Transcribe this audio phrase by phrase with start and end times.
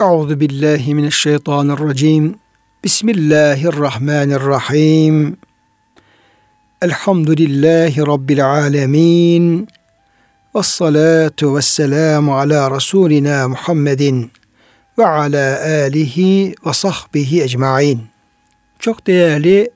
[0.00, 2.38] Euzu billahi mineşşeytanirracim.
[2.84, 5.36] Bismillahirrahmanirrahim.
[6.82, 9.68] Elhamdülillahi rabbil alamin.
[10.54, 14.30] Ves salatu vesselamu ala rasulina Muhammedin
[14.98, 18.00] ve ala alihi ve sahbihi ecmaîn.
[18.78, 19.70] Çok değerli,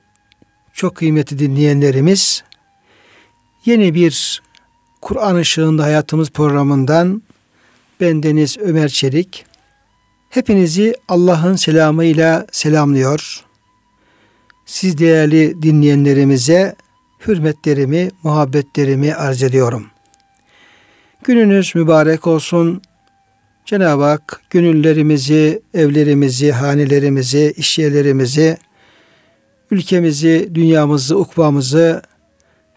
[0.73, 2.43] çok kıymetli dinleyenlerimiz,
[3.65, 4.41] yeni bir
[5.01, 7.21] Kur'an ışığında hayatımız programından
[8.01, 9.45] bendeniz Ömer Çelik.
[10.33, 13.43] Hepinizi Allah'ın selamıyla selamlıyor.
[14.65, 16.75] Siz değerli dinleyenlerimize
[17.27, 19.87] hürmetlerimi, muhabbetlerimi arz ediyorum.
[21.23, 22.81] Gününüz mübarek olsun.
[23.65, 28.57] Cenab-ı Hak gönüllerimizi, evlerimizi, hanelerimizi, işyerlerimizi,
[29.71, 32.01] ülkemizi, dünyamızı, ukbamızı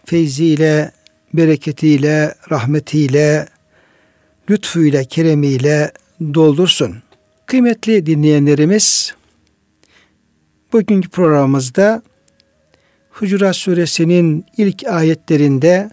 [0.05, 0.91] feyziyle,
[1.33, 3.47] bereketiyle, rahmetiyle,
[4.49, 5.91] lütfuyla, keremiyle
[6.33, 7.06] doldursun.
[7.47, 9.13] Kıymetli dinleyenlerimiz,
[10.73, 12.01] bugünkü programımızda
[13.09, 15.89] Hucurat Suresinin ilk ayetlerinde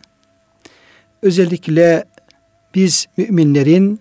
[1.22, 2.04] özellikle
[2.74, 4.00] biz müminlerin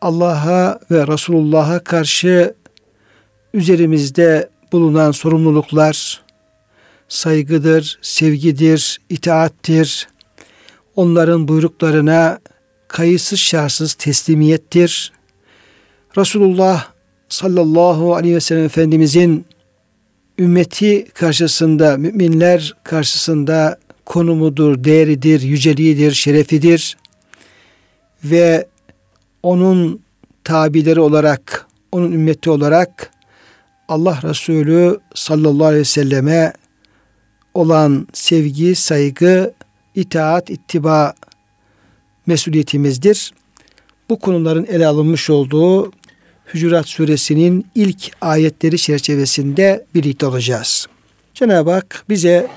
[0.00, 2.54] Allah'a ve Resulullah'a karşı
[3.54, 6.24] üzerimizde bulunan sorumluluklar
[7.08, 10.08] saygıdır, sevgidir, itaattir.
[10.96, 12.38] Onların buyruklarına
[12.88, 15.12] kayıtsız şartsız teslimiyettir.
[16.16, 16.86] Resulullah
[17.28, 19.46] sallallahu aleyhi ve sellem Efendimizin
[20.38, 26.96] ümmeti karşısında, müminler karşısında konumudur, değeridir, yüceliğidir, şerefidir.
[28.24, 28.66] Ve
[29.42, 30.00] onun
[30.44, 33.10] tabileri olarak, onun ümmeti olarak
[33.88, 36.52] Allah Resulü sallallahu aleyhi ve selleme
[37.54, 39.54] olan sevgi, saygı,
[39.94, 41.14] itaat, ittiba
[42.26, 43.32] mesuliyetimizdir.
[44.10, 45.92] Bu konuların ele alınmış olduğu
[46.54, 50.86] Hücurat suresinin ilk ayetleri çerçevesinde birlikte olacağız.
[51.34, 52.48] Cenab-ı Hak bize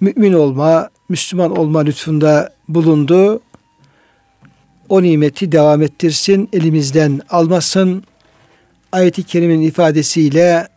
[0.00, 3.40] mümin olma, Müslüman olma lütfunda bulundu.
[4.88, 8.04] O nimeti devam ettirsin, elimizden almasın.
[8.92, 10.68] Ayet-i kerimenin ifadesiyle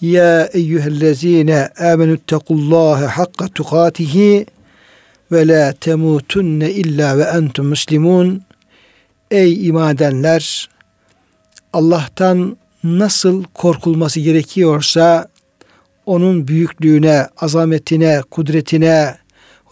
[0.00, 4.46] Ya eyyühellezine amenüttekullâhe hakka tukatihi
[5.32, 8.42] ve la temutunne illa ve entum muslimun.
[9.30, 10.68] Ey iman edenler
[11.72, 15.28] Allah'tan nasıl korkulması gerekiyorsa
[16.06, 19.14] onun büyüklüğüne, azametine, kudretine,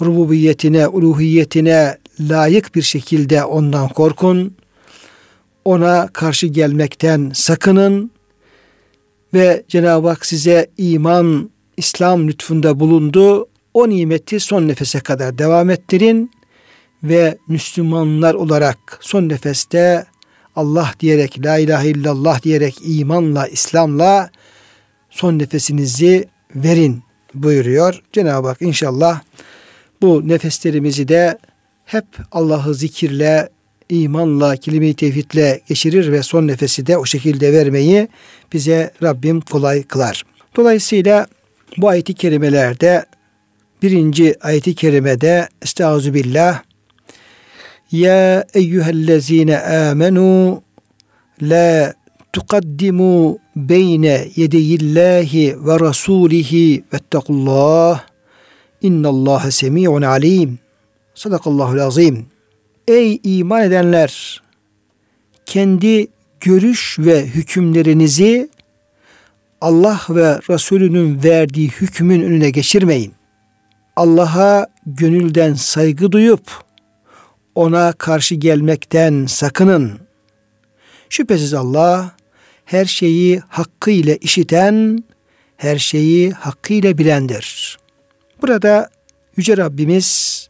[0.01, 4.57] rububiyetine, uluhiyetine layık bir şekilde ondan korkun.
[5.65, 8.11] Ona karşı gelmekten sakının
[9.35, 13.49] ve Cenab-ı Hak size iman, İslam lütfunda bulundu.
[13.75, 16.31] O nimeti son nefese kadar devam ettirin
[17.03, 20.05] ve Müslümanlar olarak son nefeste
[20.57, 24.31] Allah diyerek, la ilahe illallah diyerek imanla, İslam'la
[25.11, 27.03] son nefesinizi verin
[27.35, 28.03] buyuruyor.
[28.13, 29.21] Cenab-ı Hak inşallah
[30.03, 31.39] bu nefeslerimizi de
[31.85, 33.49] hep Allah'ı zikirle,
[33.89, 38.09] imanla, kelime-i tevhidle geçirir ve son nefesi de o şekilde vermeyi
[38.53, 40.23] bize Rabbim kolay kılar.
[40.57, 41.27] Dolayısıyla
[41.77, 43.05] bu ayeti kerimelerde
[43.83, 46.63] birinci ayeti kerimede Estaizu billah
[47.95, 50.63] Ya eyyühellezine amenu
[51.43, 51.95] la
[52.33, 58.03] tukaddimu beyne yedeyillahi ve rasulihi vettekullah
[58.83, 60.59] innallâhe semi'un alim
[61.15, 62.27] sadakallahu azim
[62.89, 64.43] Ey iman edenler
[65.47, 66.07] kendi
[66.41, 68.49] görüş ve hükümlerinizi
[69.61, 73.13] Allah ve Resulünün verdiği hükmün önüne geçirmeyin.
[73.97, 76.65] Allah'a gönülden saygı duyup
[77.55, 80.01] ona karşı gelmekten sakının.
[81.09, 82.17] Şüphesiz Allah
[82.65, 85.05] her şeyi hakkıyla işiten,
[85.57, 87.79] her şeyi hakkıyla bilendir.
[88.43, 88.91] Burada
[89.37, 90.49] Yüce Rabbimiz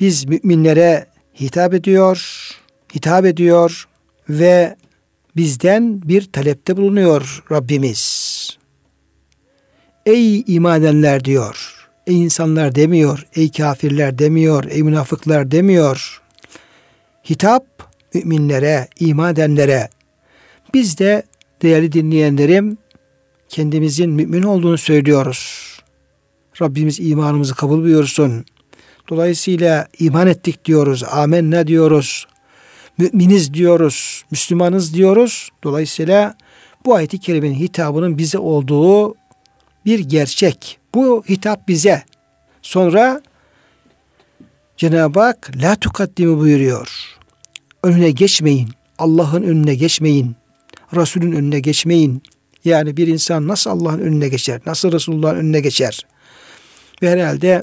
[0.00, 1.06] biz müminlere
[1.40, 2.50] hitap ediyor,
[2.94, 3.88] hitap ediyor
[4.28, 4.76] ve
[5.36, 8.58] bizden bir talepte bulunuyor Rabbimiz.
[10.06, 11.88] Ey iman edenler diyor.
[12.06, 16.21] Ey insanlar demiyor, ey kafirler demiyor, ey münafıklar demiyor.
[17.30, 17.66] Hitap
[18.14, 19.88] müminlere, iman edenlere.
[20.74, 21.22] Biz de
[21.62, 22.78] değerli dinleyenlerim
[23.48, 25.72] kendimizin mümin olduğunu söylüyoruz.
[26.62, 28.44] Rabbimiz imanımızı kabul buyursun.
[29.08, 32.26] Dolayısıyla iman ettik diyoruz, amenna diyoruz,
[32.98, 35.48] müminiz diyoruz, Müslümanız diyoruz.
[35.64, 36.34] Dolayısıyla
[36.84, 39.14] bu ayeti kerimenin hitabının bize olduğu
[39.86, 40.78] bir gerçek.
[40.94, 42.02] Bu hitap bize.
[42.62, 43.22] Sonra
[44.76, 47.11] Cenab-ı Hak la tukaddimi buyuruyor.
[47.82, 48.68] Önüne geçmeyin.
[48.98, 50.36] Allah'ın önüne geçmeyin.
[50.96, 52.22] Resulün önüne geçmeyin.
[52.64, 54.60] Yani bir insan nasıl Allah'ın önüne geçer?
[54.66, 56.06] Nasıl Resulullah'ın önüne geçer?
[57.02, 57.62] Ve herhalde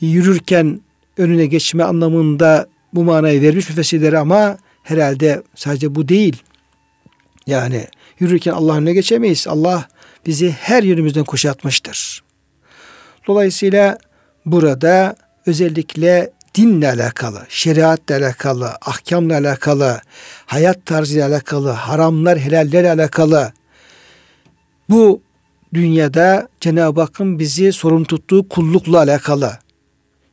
[0.00, 0.80] yürürken
[1.16, 6.42] önüne geçme anlamında bu manayı vermiş müfessirleri ama herhalde sadece bu değil.
[7.46, 7.86] Yani
[8.18, 9.46] yürürken Allah'ın önüne geçemeyiz.
[9.48, 9.88] Allah
[10.26, 12.22] bizi her yönümüzden kuşatmıştır.
[13.26, 13.98] Dolayısıyla
[14.46, 15.16] burada
[15.46, 20.00] özellikle dinle alakalı, şeriatla alakalı, ahkamla alakalı,
[20.46, 23.52] hayat tarzıyla alakalı, haramlar, helallerle alakalı
[24.88, 25.22] bu
[25.74, 29.58] dünyada Cenab-ı Hakk'ın bizi sorun tuttuğu kullukla alakalı,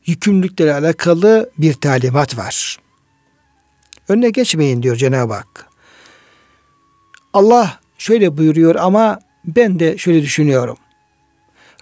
[0.05, 2.77] yükümlülükle alakalı bir talimat var.
[4.07, 5.65] Önüne geçmeyin diyor Cenab-ı Hak.
[7.33, 10.77] Allah şöyle buyuruyor ama ben de şöyle düşünüyorum.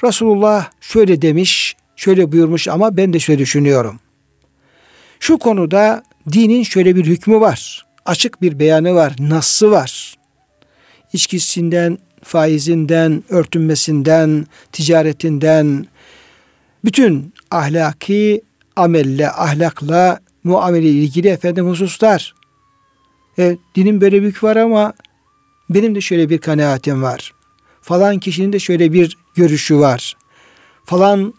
[0.04, 4.00] Resulullah şöyle demiş, şöyle buyurmuş ama ben de şöyle düşünüyorum.
[5.20, 7.86] Şu konuda dinin şöyle bir hükmü var.
[8.06, 10.16] Açık bir beyanı var, nassı var.
[11.14, 15.88] İçkisinden, faizinden, örtünmesinden, ticaretinden,
[16.86, 18.42] bütün ahlaki
[18.76, 22.36] amelle, ahlakla, muamele ilgili efendim hususlar.
[23.40, 24.94] E, dinin böyle bir var ama
[25.70, 27.34] benim de şöyle bir kanaatim var.
[27.82, 30.18] Falan kişinin de şöyle bir görüşü var.
[30.86, 31.34] Falan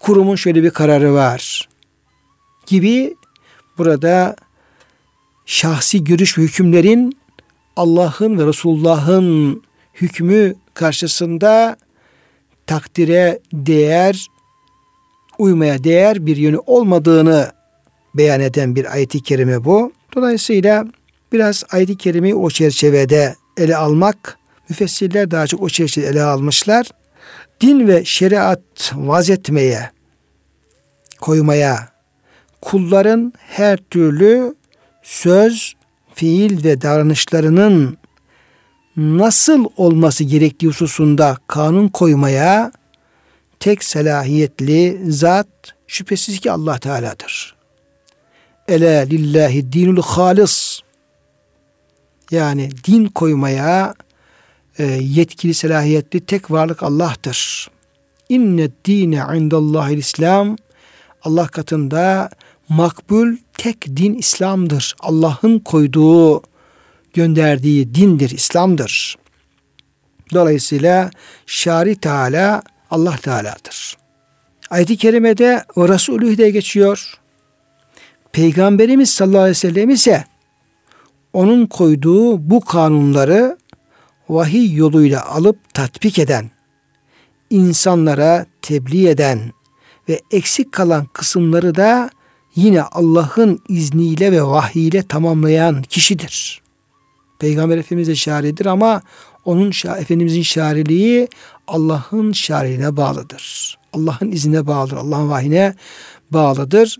[0.00, 1.67] kurumun şöyle bir kararı var.
[2.68, 3.16] Gibi
[3.78, 4.36] burada
[5.46, 7.18] şahsi görüş ve hükümlerin
[7.76, 9.62] Allah'ın ve Resulullah'ın
[9.94, 11.76] hükmü karşısında
[12.66, 14.26] takdire değer,
[15.38, 17.52] uymaya değer bir yönü olmadığını
[18.14, 19.92] beyan eden bir ayet-i kerime bu.
[20.16, 20.86] Dolayısıyla
[21.32, 24.38] biraz ayet-i kerimeyi o çerçevede ele almak,
[24.68, 26.86] müfessirler daha çok o çerçevede ele almışlar.
[27.60, 29.90] Din ve şeriat vazetmeye,
[31.20, 31.97] koymaya,
[32.60, 34.54] kulların her türlü
[35.02, 35.74] söz,
[36.14, 37.98] fiil ve davranışlarının
[38.96, 42.72] nasıl olması gerektiği hususunda kanun koymaya
[43.60, 45.48] tek selahiyetli zat
[45.86, 47.54] şüphesiz ki Allah Teala'dır.
[48.68, 50.80] Ele lillahi dinul halis.
[52.30, 53.94] Yani din koymaya
[54.78, 57.70] e, yetkili selahiyetli tek varlık Allah'tır.
[58.28, 60.56] İnne dine indallahil İslam.
[61.22, 62.30] Allah katında
[62.68, 64.96] makbul tek din İslam'dır.
[65.00, 66.42] Allah'ın koyduğu,
[67.14, 69.16] gönderdiği dindir, İslam'dır.
[70.34, 71.10] Dolayısıyla
[71.46, 73.96] Şari Teala Allah Teala'dır.
[74.70, 77.14] Ayet-i Kerime'de o Resulü de geçiyor.
[78.32, 80.24] Peygamberimiz sallallahu aleyhi ve sellem ise
[81.32, 83.58] onun koyduğu bu kanunları
[84.28, 86.50] vahiy yoluyla alıp tatbik eden,
[87.50, 89.52] insanlara tebliğ eden
[90.08, 92.10] ve eksik kalan kısımları da
[92.58, 96.62] yine Allah'ın izniyle ve vahiyle tamamlayan kişidir.
[97.40, 99.02] Peygamber Efendimiz de şaridir ama
[99.44, 101.28] onun Efendimizin şariliği
[101.68, 103.78] Allah'ın şariliğine bağlıdır.
[103.92, 104.96] Allah'ın izine bağlıdır.
[104.96, 105.74] Allah'ın vahine
[106.30, 106.98] bağlıdır.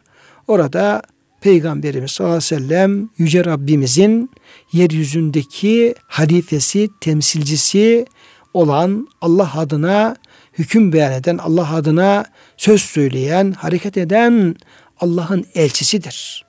[0.48, 1.02] Orada
[1.40, 4.30] Peygamberimiz sallallahu aleyhi ve sellem Yüce Rabbimizin
[4.72, 8.06] yeryüzündeki halifesi, temsilcisi
[8.54, 10.16] olan Allah adına
[10.58, 12.24] hüküm beyan eden, Allah adına
[12.56, 14.56] söz söyleyen, hareket eden
[15.00, 16.44] Allah'ın elçisidir.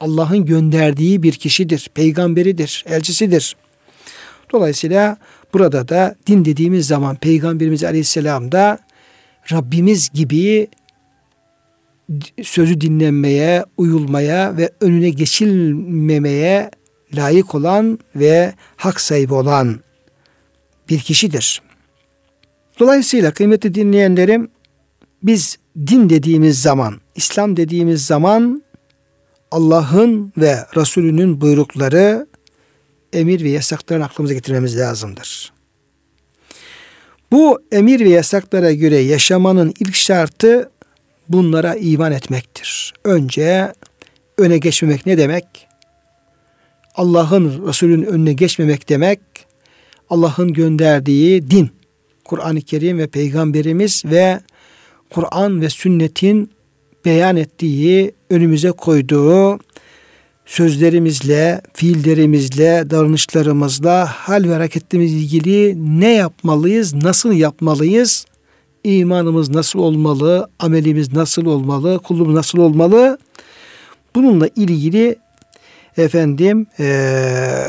[0.00, 3.56] Allah'ın gönderdiği bir kişidir, peygamberidir, elçisidir.
[4.52, 5.16] Dolayısıyla
[5.52, 8.78] burada da din dediğimiz zaman Peygamberimiz Aleyhisselam da
[9.52, 10.68] Rabbimiz gibi
[12.42, 16.70] sözü dinlenmeye, uyulmaya ve önüne geçilmemeye
[17.14, 19.80] layık olan ve hak sahibi olan
[20.88, 21.62] bir kişidir.
[22.80, 24.50] Dolayısıyla kıymetli dinleyenlerim
[25.22, 28.62] biz din dediğimiz zaman, İslam dediğimiz zaman
[29.50, 32.26] Allah'ın ve Resulünün buyrukları,
[33.12, 35.52] emir ve yasaklarını aklımıza getirmemiz lazımdır.
[37.32, 40.70] Bu emir ve yasaklara göre yaşamanın ilk şartı
[41.28, 42.94] bunlara iman etmektir.
[43.04, 43.72] Önce
[44.38, 45.44] öne geçmemek ne demek?
[46.94, 49.20] Allah'ın Resulünün önüne geçmemek demek,
[50.10, 51.70] Allah'ın gönderdiği din,
[52.24, 54.40] Kur'an-ı Kerim ve Peygamberimiz ve
[55.10, 56.50] Kur'an ve sünnetin
[57.04, 59.58] beyan ettiği, önümüze koyduğu
[60.46, 68.26] sözlerimizle, fiillerimizle, davranışlarımızla, hal ve hareketlerimizle ilgili ne yapmalıyız, nasıl yapmalıyız,
[68.84, 73.18] imanımız nasıl olmalı, amelimiz nasıl olmalı, kulluğumuz nasıl olmalı,
[74.14, 75.16] bununla ilgili
[75.96, 77.66] efendim ee,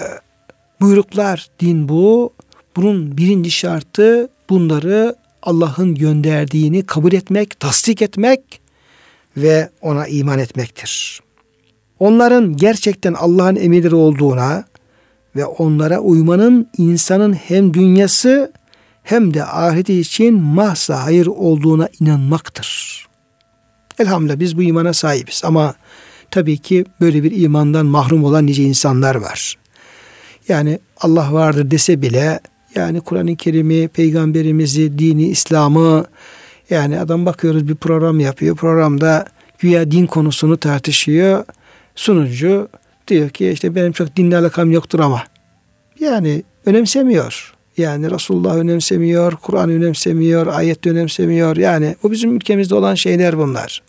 [0.82, 2.34] buyruklar, din bu.
[2.76, 8.65] Bunun birinci şartı bunları Allah'ın gönderdiğini kabul etmek, tasdik etmek
[9.38, 11.22] ve ona iman etmektir.
[12.00, 14.64] Onların gerçekten Allah'ın emirleri olduğuna
[15.36, 18.52] ve onlara uymanın insanın hem dünyası
[19.04, 23.06] hem de ahireti için mahsa hayır olduğuna inanmaktır.
[24.00, 25.76] Elhamdülillah biz bu imana sahibiz ama
[26.32, 29.58] tabii ki böyle bir imandan mahrum olan nice insanlar var.
[30.48, 32.40] Yani Allah vardır dese bile
[32.76, 36.06] yani Kur'an-ı Kerim'i, peygamberimizi, dini, İslam'ı
[36.70, 38.56] yani adam bakıyoruz bir program yapıyor.
[38.56, 39.26] Programda
[39.60, 41.46] güya din konusunu tartışıyor.
[41.96, 42.70] Sunucu
[43.08, 45.24] diyor ki işte benim çok dinle alakam yoktur ama.
[46.00, 47.56] Yani önemsemiyor.
[47.78, 51.58] Yani Resulullah önemsemiyor, Kur'an önemsemiyor, ayet önemsemiyor.
[51.58, 53.84] Yani bu bizim ülkemizde olan şeyler bunlar.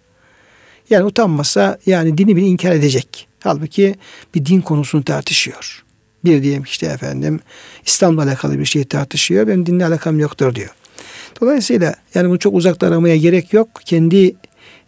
[0.90, 3.28] Yani utanmasa yani dini bir inkar edecek.
[3.40, 3.94] Halbuki
[4.34, 5.84] bir din konusunu tartışıyor.
[6.24, 7.40] Bir diyelim işte efendim
[7.86, 9.46] İslam'la alakalı bir şey tartışıyor.
[9.46, 10.70] Benim dinle alakam yoktur diyor.
[11.40, 13.68] Dolayısıyla yani bunu çok uzakta aramaya gerek yok.
[13.84, 14.36] Kendi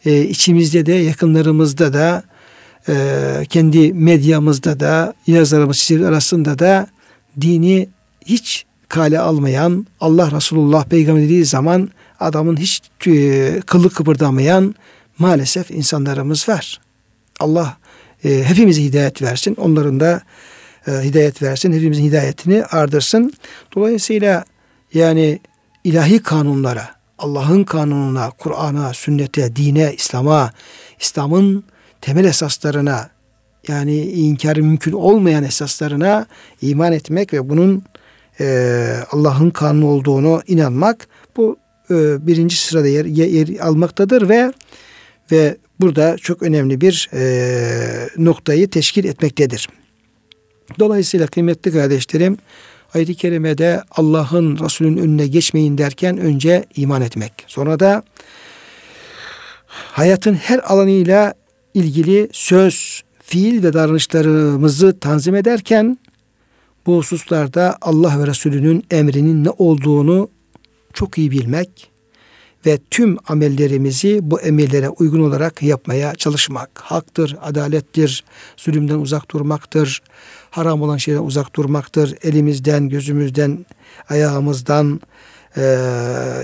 [0.05, 2.23] e, içimizde de yakınlarımızda da
[2.88, 2.95] e,
[3.49, 6.87] kendi medyamızda da yazarımız arasında da
[7.40, 7.88] dini
[8.26, 11.90] hiç kale almayan Allah Resulullah peygamber dediği zaman
[12.21, 14.75] adamın hiç e, kılı kıpırdamayan
[15.19, 16.81] maalesef insanlarımız var.
[17.40, 17.76] Allah
[18.25, 19.55] e, hepimize hidayet versin.
[19.55, 20.23] Onların da
[20.87, 21.73] e, hidayet versin.
[21.73, 23.33] Hepimizin hidayetini ardırsın.
[23.76, 24.45] Dolayısıyla
[24.95, 25.40] yani
[25.85, 30.52] ilahi kanunlara, Allah'ın kanununa, Kur'an'a, sünnete, dine, İslam'a,
[31.00, 31.64] İslam'ın
[32.00, 33.11] temel esaslarına
[33.68, 36.26] yani inkarı mümkün olmayan esaslarına
[36.62, 37.82] iman etmek ve bunun
[38.40, 41.56] e, Allah'ın kanunu olduğunu inanmak bu
[41.90, 44.52] e, birinci sırada yer, yer almaktadır ve
[45.32, 49.68] ve burada çok önemli bir e, noktayı teşkil etmektedir.
[50.78, 52.38] Dolayısıyla kıymetli kardeşlerim
[52.95, 57.33] ayet-i kerimede Allah'ın Resulünün önüne geçmeyin derken önce iman etmek.
[57.47, 58.02] Sonra da
[59.68, 61.35] hayatın her alanıyla
[61.75, 65.99] ilgili söz, fiil ve davranışlarımızı tanzim ederken
[66.87, 70.28] bu hususlarda Allah ve Resulünün emrinin ne olduğunu
[70.92, 71.90] çok iyi bilmek
[72.66, 76.71] ve tüm amellerimizi bu emirlere uygun olarak yapmaya çalışmak.
[76.78, 78.25] Haktır, adalettir,
[78.57, 80.02] zulümden uzak durmaktır,
[80.50, 83.67] haram olan şeyden uzak durmaktır, elimizden, gözümüzden,
[84.09, 85.00] ayağımızdan
[85.57, 85.62] e,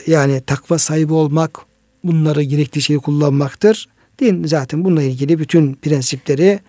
[0.06, 1.58] yani takva sahibi olmak,
[2.04, 3.88] bunları gerekli şeyi kullanmaktır.
[4.18, 6.61] Din zaten bununla ilgili bütün prensipleri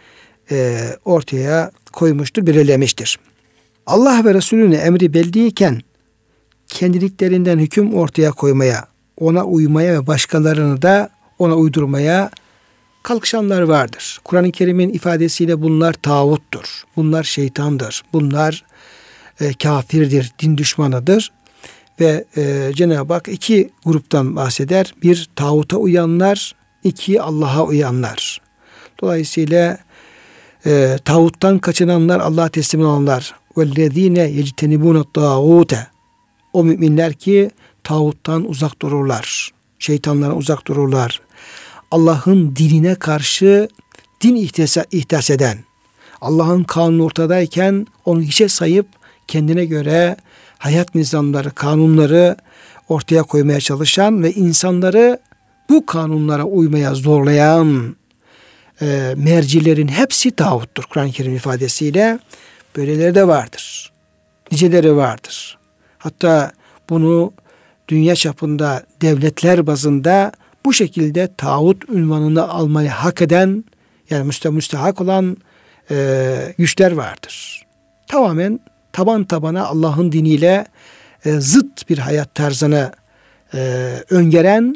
[0.51, 3.19] e, ortaya koymuştur, belirlemiştir.
[3.85, 5.81] Allah ve Resulüne emri belliyken
[6.67, 8.87] kendiliklerinden hüküm ortaya koymaya,
[9.17, 12.29] ona uymaya ve başkalarını da ona uydurmaya
[13.04, 14.20] kalkışanlar vardır.
[14.24, 16.82] Kur'an-ı Kerim'in ifadesiyle bunlar tağuttur.
[16.96, 18.02] Bunlar şeytandır.
[18.12, 18.64] Bunlar
[19.40, 21.32] e, kafirdir, din düşmanıdır.
[22.00, 24.94] Ve e, Cenab-ı Hak iki gruptan bahseder.
[25.02, 28.40] Bir tağuta uyanlar, iki Allah'a uyanlar.
[29.02, 29.78] Dolayısıyla
[30.66, 33.34] e, tağuttan kaçınanlar, Allah'a teslim olanlar.
[33.56, 35.82] وَالَّذ۪ينَ يَجْتَنِبُونَ الطَّاغُوتَ
[36.52, 37.50] O müminler ki
[37.84, 39.50] tağuttan uzak dururlar.
[39.78, 41.20] Şeytanlara uzak dururlar.
[41.95, 43.69] Allah'ın dinine karşı
[44.21, 44.35] din
[44.91, 45.57] ihtas eden,
[46.21, 48.87] Allah'ın kanunu ortadayken onu hiçe sayıp
[49.27, 50.17] kendine göre
[50.57, 52.35] hayat nizamları, kanunları
[52.89, 55.19] ortaya koymaya çalışan ve insanları
[55.69, 57.95] bu kanunlara uymaya zorlayan
[58.81, 62.19] e, mercilerin hepsi tağuttur Kur'an-ı Kerim ifadesiyle.
[62.75, 63.91] Böyleleri de vardır.
[64.51, 65.57] Niceleri vardır.
[65.97, 66.51] Hatta
[66.89, 67.33] bunu
[67.87, 70.31] dünya çapında devletler bazında
[70.65, 73.63] bu şekilde tağut ünvanını almayı hak eden
[74.09, 75.37] yani müste müstehak olan
[75.91, 77.65] e, güçler vardır.
[78.07, 78.59] Tamamen
[78.93, 80.65] taban tabana Allah'ın diniyle
[81.25, 82.91] e, zıt bir hayat tarzını
[83.53, 83.59] e,
[84.09, 84.75] öngören,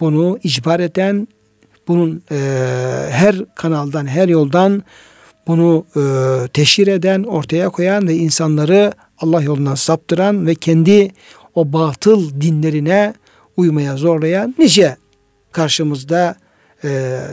[0.00, 1.28] bunu icbar eden,
[1.88, 2.36] bunun e,
[3.10, 4.82] her kanaldan, her yoldan
[5.46, 6.02] bunu e,
[6.48, 11.10] teşhir eden, ortaya koyan ve insanları Allah yolundan saptıran ve kendi
[11.54, 13.14] o batıl dinlerine
[13.56, 14.96] uymaya zorlayan nice
[15.56, 16.36] karşımızda
[16.84, 16.88] e,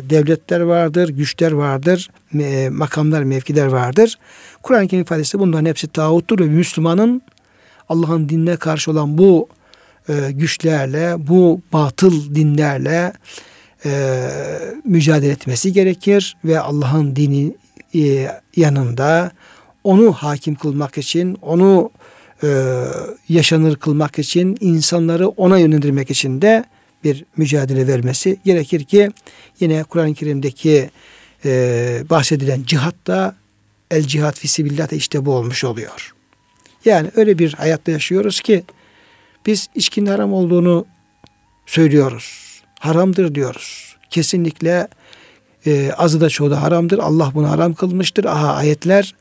[0.09, 4.17] devletler vardır, güçler vardır, e, makamlar, mevkiler vardır.
[4.63, 7.21] Kur'an-ı Kerim ifadesi bunların hepsi tağuttur ve Müslümanın
[7.89, 9.47] Allah'ın dinine karşı olan bu
[10.09, 13.13] e, güçlerle, bu batıl dinlerle
[13.85, 14.29] e,
[14.85, 17.55] mücadele etmesi gerekir ve Allah'ın dini
[17.95, 19.31] e, yanında
[19.83, 21.91] onu hakim kılmak için, onu
[22.43, 22.49] e,
[23.29, 26.65] yaşanır kılmak için, insanları ona yönlendirmek için de
[27.03, 29.11] bir mücadele vermesi gerekir ki
[29.59, 30.89] yine Kur'an-ı Kerim'deki
[31.45, 33.35] e, bahsedilen cihatta
[33.91, 36.13] el cihat fisibillah da işte bu olmuş oluyor.
[36.85, 38.63] Yani öyle bir hayatta yaşıyoruz ki
[39.45, 40.85] biz içkinin haram olduğunu
[41.65, 42.61] söylüyoruz.
[42.79, 43.95] Haramdır diyoruz.
[44.09, 44.87] Kesinlikle
[45.65, 46.99] e, azı da çoğu da haramdır.
[46.99, 48.25] Allah bunu haram kılmıştır.
[48.25, 49.15] Aha ayetler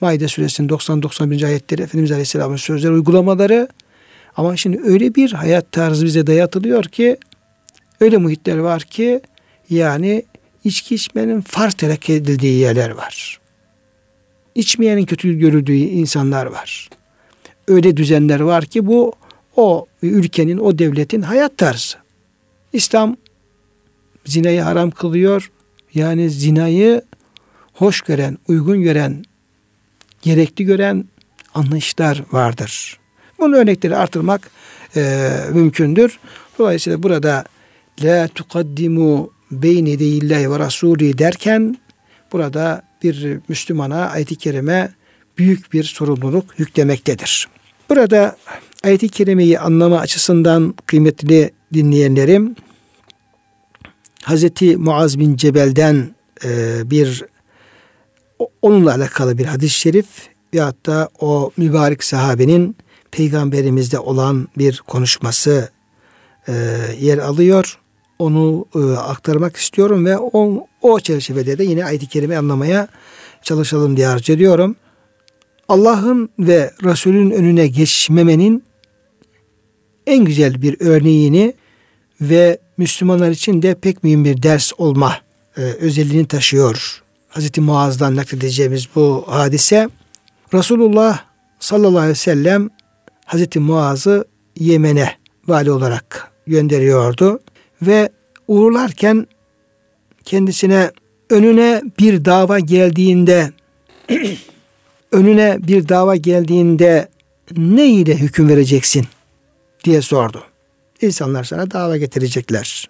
[0.00, 1.46] Maide suresinin 90-91.
[1.46, 3.68] ayetleri Efendimiz Aleyhisselam'ın sözleri, uygulamaları
[4.36, 7.16] ama şimdi öyle bir hayat tarzı bize dayatılıyor ki
[8.00, 9.20] öyle muhitler var ki
[9.70, 10.24] yani
[10.64, 13.40] içki içmenin farz terk edildiği yerler var.
[14.54, 16.88] İçmeyenin kötü görüldüğü insanlar var.
[17.68, 19.12] Öyle düzenler var ki bu
[19.56, 21.96] o ülkenin, o devletin hayat tarzı.
[22.72, 23.16] İslam
[24.26, 25.50] zinayı haram kılıyor.
[25.94, 27.02] Yani zinayı
[27.72, 29.24] hoş gören, uygun gören,
[30.22, 31.04] gerekli gören
[31.54, 33.03] anlayışlar vardır.
[33.38, 34.50] Bunun örnekleri artırmak
[34.96, 36.18] e, mümkündür.
[36.58, 37.44] Dolayısıyla burada
[38.02, 41.76] la tukaddimu beyni değillahi ve rasuli derken
[42.32, 44.92] burada bir Müslümana ayet-i kerime
[45.38, 47.48] büyük bir sorumluluk yüklemektedir.
[47.90, 48.36] Burada
[48.84, 52.56] ayet-i kerimeyi anlama açısından kıymetli dinleyenlerim
[54.22, 56.14] Hazreti Muaz bin Cebel'den
[56.44, 57.24] e, bir
[58.62, 60.06] onunla alakalı bir hadis-i şerif
[60.54, 62.76] ve hatta o mübarek sahabenin
[63.14, 65.68] peygamberimizde olan bir konuşması
[66.48, 66.52] e,
[67.00, 67.78] yer alıyor.
[68.18, 72.88] Onu e, aktarmak istiyorum ve o, o çerçevede de yine ayet-i kerime anlamaya
[73.42, 74.76] çalışalım diye arz ediyorum.
[75.68, 78.64] Allah'ın ve Resul'ün önüne geçmemenin
[80.06, 81.54] en güzel bir örneğini
[82.20, 85.16] ve Müslümanlar için de pek mühim bir ders olma
[85.56, 87.02] e, özelliğini taşıyor.
[87.30, 87.58] Hz.
[87.58, 89.88] Muaz'dan nakledeceğimiz bu hadise
[90.54, 91.24] Resulullah
[91.60, 92.70] sallallahu aleyhi ve sellem
[93.26, 93.56] Hz.
[93.56, 94.24] Muaz'ı
[94.58, 95.16] Yemen'e
[95.48, 97.40] vali olarak gönderiyordu
[97.82, 98.08] ve
[98.48, 99.26] uğurlarken
[100.24, 100.90] kendisine
[101.30, 103.52] önüne bir dava geldiğinde
[105.12, 107.08] önüne bir dava geldiğinde
[107.56, 109.06] ne ile hüküm vereceksin
[109.84, 110.44] diye sordu.
[111.00, 112.88] İnsanlar sana dava getirecekler.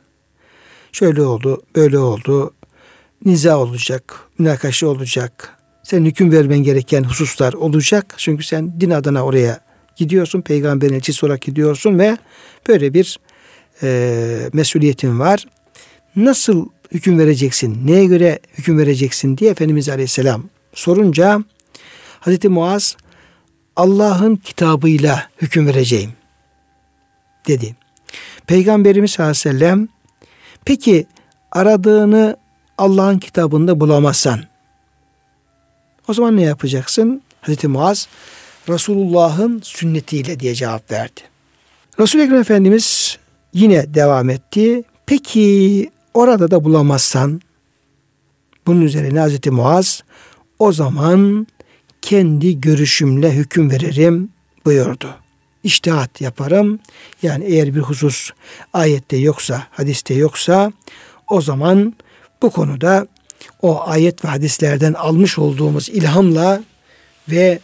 [0.93, 2.55] Şöyle oldu, böyle oldu.
[3.25, 5.59] Niza olacak, münakaşa olacak.
[5.83, 8.15] Senin hüküm vermen gereken hususlar olacak.
[8.17, 9.64] Çünkü sen din adına oraya
[9.97, 10.41] gidiyorsun.
[10.41, 12.17] Peygamberin elçisi olarak gidiyorsun ve
[12.69, 13.19] böyle bir
[13.83, 15.47] e, mesuliyetin var.
[16.17, 17.87] Nasıl hüküm vereceksin?
[17.87, 21.45] Neye göre hüküm vereceksin diye Efendimiz Aleyhisselam sorunca
[22.21, 22.97] Hazreti Muaz
[23.77, 26.13] Allah'ın kitabıyla hüküm vereceğim
[27.49, 27.77] dedi.
[28.47, 29.89] Peygamberimiz sallallahu aleyhi ve sellem
[30.65, 31.07] peki
[31.53, 32.37] aradığını
[32.79, 34.41] Allah'ın kitabında bulamazsan
[36.09, 37.23] o zaman ne yapacaksın?
[37.41, 38.09] Hazreti Muaz
[38.69, 41.21] Resulullah'ın sünnetiyle diye cevap verdi.
[42.01, 43.19] Resul-i Ekrem Efendimiz
[43.53, 44.83] yine devam etti.
[45.07, 47.41] Peki orada da bulamazsan
[48.67, 50.03] bunun üzerine Hazreti Muaz
[50.59, 51.47] o zaman
[52.03, 54.29] kendi görüşümle hüküm veririm
[54.65, 55.15] buyurdu
[55.65, 56.79] iştihat yaparım.
[57.23, 58.31] Yani eğer bir husus
[58.73, 60.73] ayette yoksa, hadiste yoksa
[61.31, 61.95] o zaman
[62.43, 63.07] bu konuda
[63.63, 66.63] o ayet ve hadislerden almış olduğumuz ilhamla
[67.29, 67.59] ve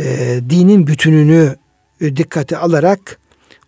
[0.00, 1.56] e, dinin bütününü
[2.00, 3.18] e, dikkate alarak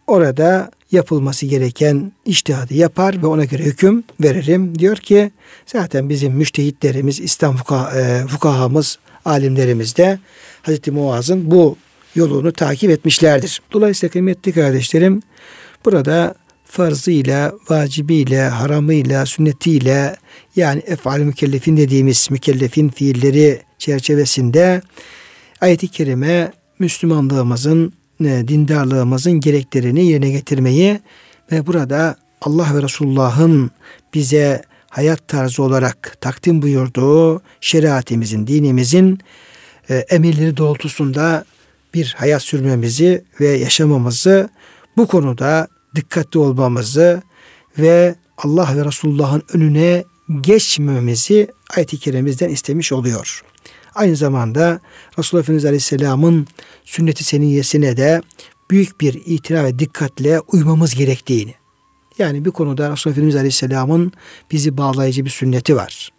[0.06, 4.78] orada yapılması gereken iştihadı yapar ve ona göre hüküm veririm.
[4.78, 5.30] Diyor ki
[5.66, 10.18] zaten bizim müştehitlerimiz, İslam fuka, e, fukahamız, alimlerimiz de
[10.62, 11.76] Hazreti Muaz'ın bu
[12.14, 13.62] yolunu takip etmişlerdir.
[13.72, 15.22] Dolayısıyla kıymetli kardeşlerim
[15.84, 16.34] burada
[16.64, 20.16] farzıyla, vacibiyle, haramıyla, sünnetiyle
[20.56, 24.82] yani efal mükellefin dediğimiz mükellefin fiilleri çerçevesinde
[25.64, 31.00] ayet-i kerime Müslümanlığımızın, e, dindarlığımızın gereklerini yerine getirmeyi
[31.53, 33.70] ve burada Allah ve Resulullah'ın
[34.14, 39.18] bize hayat tarzı olarak takdim buyurduğu şeriatimizin, dinimizin
[39.90, 41.44] e, emirleri doğrultusunda
[41.94, 44.48] bir hayat sürmemizi ve yaşamamızı
[44.96, 47.22] bu konuda dikkatli olmamızı
[47.79, 50.05] ve Allah ve Resulullah'ın önüne
[50.40, 53.53] geçmemizi ayet-i kerimemizden istemiş oluyor.
[53.94, 54.80] Aynı zamanda
[55.18, 56.46] Resulullah Efendimiz Aleyhisselam'ın
[56.85, 58.22] sünneti seniyesine de
[58.70, 61.54] büyük bir itina ve dikkatle uymamız gerektiğini.
[62.18, 64.12] Yani bir konuda Resulullah Efendimiz Aleyhisselam'ın
[64.50, 66.11] bizi bağlayıcı bir sünneti var.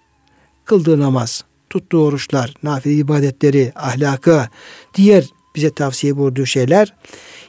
[0.66, 4.48] Kıldığı namaz, tuttuğu oruçlar, nafile ibadetleri, ahlakı,
[4.96, 6.94] diğer bize tavsiye buyurduğu şeyler.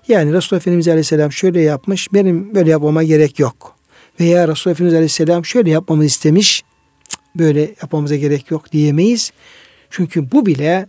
[0.09, 3.77] Yani Resulullah Efendimiz Aleyhisselam şöyle yapmış, benim böyle yapmama gerek yok.
[4.21, 6.62] Veya Resulullah Efendimiz Aleyhisselam şöyle yapmamızı istemiş,
[7.35, 9.33] böyle yapmamıza gerek yok diyemeyiz.
[9.90, 10.87] Çünkü bu bile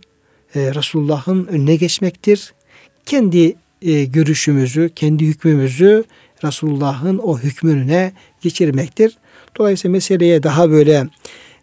[0.54, 2.54] e, Resulullah'ın önüne geçmektir.
[3.06, 6.04] Kendi e, görüşümüzü, kendi hükmümüzü
[6.44, 9.18] Resulullah'ın o hükmününe geçirmektir.
[9.58, 11.08] Dolayısıyla meseleye daha böyle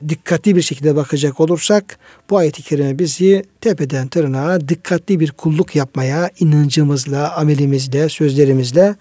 [0.10, 6.30] dikkatli bir şekilde bakacak olursak bu ayet-i kerime bizi tepeden tırnağa dikkatli bir kulluk yapmaya
[6.40, 8.96] inancımızla, amelimizle, sözlerimizle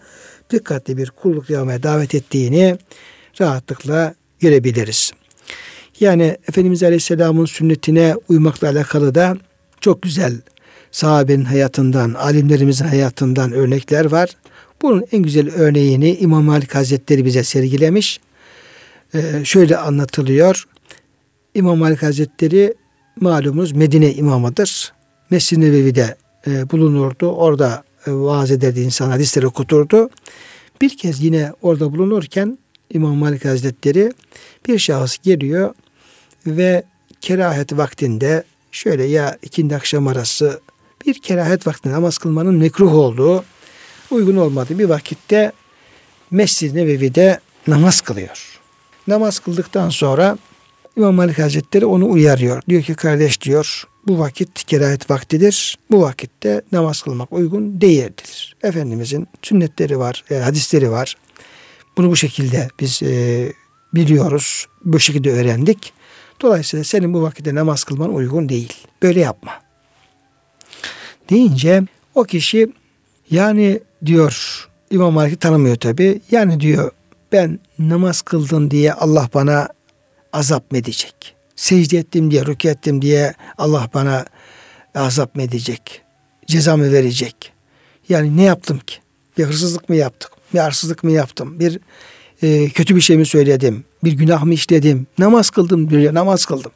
[0.51, 2.77] dikkatli bir kulluk yapmaya davet ettiğini
[3.41, 5.13] rahatlıkla görebiliriz.
[6.01, 9.37] Yani Efendimiz Aleyhisselam'ın sünnetine uymakla alakalı da
[9.81, 10.41] çok güzel
[10.91, 14.31] sahabenin hayatından, alimlerimizin hayatından örnekler var.
[14.83, 18.21] Bunun en güzel örneğini İmam Malik Hazretleri bize sergilemiş.
[19.15, 20.65] Ee, şöyle anlatılıyor.
[21.55, 22.75] İmam Malik Hazretleri
[23.21, 24.93] malumunuz Medine imamıdır.
[25.31, 27.27] Mescid-i Nebevi'de e, bulunurdu.
[27.27, 30.11] Orada e, vaaz ederdi insan hadisleri okuturdu.
[30.81, 32.59] Bir kez yine orada bulunurken
[32.91, 34.13] İmam Malik Hazretleri
[34.67, 35.75] bir şahıs geliyor
[36.47, 36.83] ve
[37.21, 40.61] kerahet vaktinde şöyle ya ikindi akşam arası
[41.07, 43.45] bir kerahet vaktinde namaz kılmanın mekruh olduğu,
[44.11, 45.53] uygun olmadığı bir vakitte
[46.31, 48.61] Mescid-i Nebevi'de namaz kılıyor.
[49.07, 50.39] Namaz kıldıktan sonra
[50.97, 52.63] İmam Malik Hazretleri onu uyarıyor.
[52.69, 55.79] Diyor ki kardeş diyor bu vakit kerahet vaktidir.
[55.91, 58.57] Bu vakitte namaz kılmak uygun değildir.
[58.63, 61.17] Efendimizin sünnetleri var, e, hadisleri var.
[61.97, 63.53] Bunu bu şekilde biz e,
[63.95, 64.67] biliyoruz.
[64.85, 65.93] Bu şekilde öğrendik.
[66.41, 68.73] Dolayısıyla senin bu vakitte namaz kılman uygun değil.
[69.03, 69.53] Böyle yapma.
[71.31, 71.83] Deyince
[72.15, 72.73] o kişi
[73.31, 76.21] yani diyor İmam Malik'i tanımıyor tabi.
[76.31, 76.91] Yani diyor
[77.33, 79.69] ben namaz kıldım diye Allah bana
[80.33, 81.35] azap mı edecek?
[81.57, 84.25] Secde ettim diye, rükû ettim diye Allah bana
[84.95, 86.03] azap mı edecek?
[86.47, 87.53] Ceza mı verecek?
[88.09, 88.97] Yani ne yaptım ki?
[89.39, 90.31] Bir hırsızlık mı yaptık?
[90.55, 91.61] Bir arsızlık mı yaptım?
[91.61, 91.81] Bir
[92.45, 93.85] e, kötü bir şey mi söyledim?
[94.05, 95.07] Bir günah mı işledim?
[95.19, 96.15] Namaz kıldım diyor.
[96.15, 96.73] Namaz kıldım.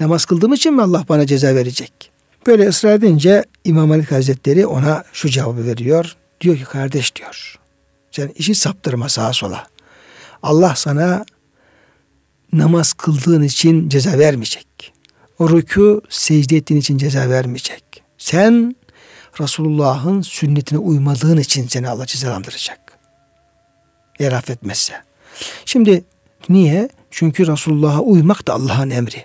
[0.00, 2.10] Namaz kıldığım için mi Allah bana ceza verecek?
[2.46, 6.16] Böyle ısrar edince İmam Malik Hazretleri ona şu cevabı veriyor.
[6.40, 7.58] Diyor ki kardeş diyor.
[8.10, 9.66] Sen işi saptırma sağa sola.
[10.42, 11.24] Allah sana
[12.52, 14.92] namaz kıldığın için ceza vermeyecek.
[15.40, 17.84] Rükû secde ettiğin için ceza vermeyecek.
[18.18, 18.76] Sen
[19.40, 22.85] Resulullah'ın sünnetine uymadığın için seni Allah cezalandıracak.
[24.18, 24.92] Eğer affetmezse.
[25.64, 26.04] Şimdi
[26.48, 26.88] niye?
[27.10, 29.24] Çünkü Resulullah'a uymak da Allah'ın emri.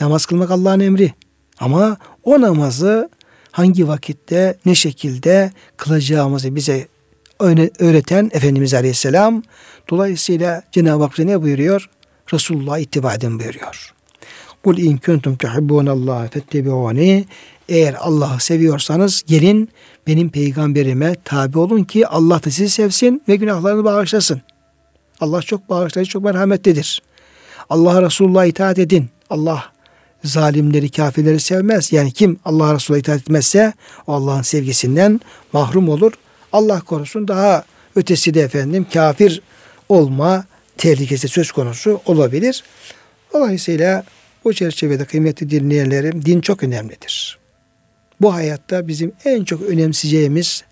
[0.00, 1.12] Namaz kılmak Allah'ın emri.
[1.58, 3.10] Ama o namazı
[3.50, 6.88] hangi vakitte, ne şekilde kılacağımızı bize
[7.78, 9.42] öğreten Efendimiz Aleyhisselam.
[9.90, 11.90] Dolayısıyla Cenab-ı Hak ne buyuruyor?
[12.32, 13.94] Resulullah'a ittiba buyuruyor.
[14.64, 17.24] Kul in kuntum tuhibbunallaha fettebi'uni
[17.70, 19.68] eğer Allah'ı seviyorsanız gelin
[20.06, 24.42] benim peygamberime tabi olun ki Allah da sizi sevsin ve günahlarını bağışlasın.
[25.20, 27.02] Allah çok bağışlayıcı, çok merhametlidir.
[27.70, 29.08] Allah'a Resulullah'a itaat edin.
[29.30, 29.64] Allah
[30.24, 31.92] zalimleri, kafirleri sevmez.
[31.92, 33.72] Yani kim Allah Resulü'ne itaat etmezse
[34.06, 35.20] o Allah'ın sevgisinden
[35.52, 36.12] mahrum olur.
[36.52, 37.64] Allah korusun daha
[37.96, 39.42] ötesi de efendim kafir
[39.88, 40.44] olma
[40.78, 42.64] tehlikesi söz konusu olabilir.
[43.32, 44.04] Dolayısıyla
[44.44, 47.39] bu çerçevede kıymetli dinleyenlerim din çok önemlidir.
[48.20, 50.64] Bu hayatta bizim en çok önemseyeceğimiz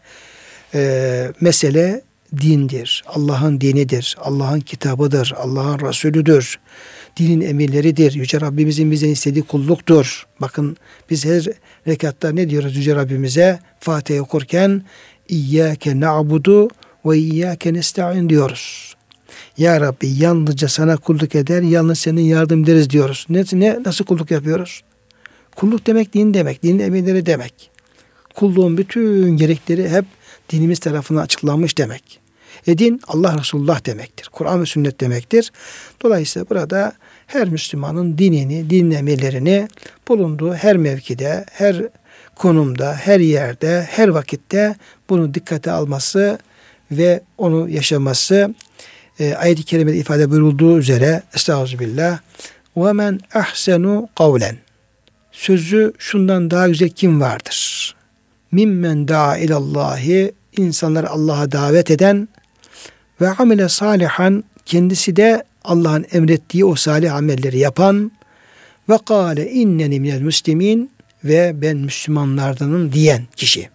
[0.75, 2.03] e, mesele
[2.41, 3.05] dindir.
[3.07, 4.17] Allah'ın dinidir.
[4.21, 5.35] Allah'ın kitabıdır.
[5.37, 6.59] Allah'ın Resulüdür.
[7.17, 8.13] Dinin emirleridir.
[8.13, 10.27] Yüce Rabbimizin bize istediği kulluktur.
[10.41, 10.77] Bakın
[11.11, 11.45] biz her
[11.87, 13.59] rekatta ne diyoruz Yüce Rabbimize?
[13.81, 14.83] Fatiha okurken
[15.29, 16.69] İyyâke na'budu
[17.07, 18.95] ve iyyâke nesta'in diyoruz.
[19.59, 23.27] Ya Rabbi yalnızca sana kulluk eder, yalnız senin yardım ederiz diyoruz.
[23.29, 24.83] Ne, ne nasıl kulluk yapıyoruz?
[25.59, 27.71] Kulluk demek din demek, dinin emirleri demek.
[28.35, 30.05] Kulluğun bütün gerekleri hep
[30.51, 32.21] dinimiz tarafından açıklanmış demek.
[32.67, 34.29] E din Allah Resulullah demektir.
[34.33, 35.53] Kur'an ve sünnet demektir.
[36.03, 36.93] Dolayısıyla burada
[37.27, 39.69] her Müslümanın dinini, din emirlerini
[40.09, 41.83] bulunduğu her mevkide, her
[42.37, 44.77] konumda, her yerde, her vakitte
[45.11, 46.39] bunu dikkate alması
[46.91, 48.55] ve onu yaşaması
[49.21, 52.19] e, ayet-i kerimede ifade buyurulduğu üzere Estağfirullah
[52.77, 54.68] ve men ahsenu kavlen
[55.39, 57.95] sözü şundan daha güzel kim vardır?
[58.53, 62.29] Mimmen da'a ilallahi insanları Allah'a davet eden
[63.21, 68.13] ve amile salihan kendisi de Allah'ın emrettiği o salih amelleri yapan
[68.89, 70.91] ve kâle inneni minel müslimin
[71.25, 73.71] ve ben Müslümanlardanım diyen kişi.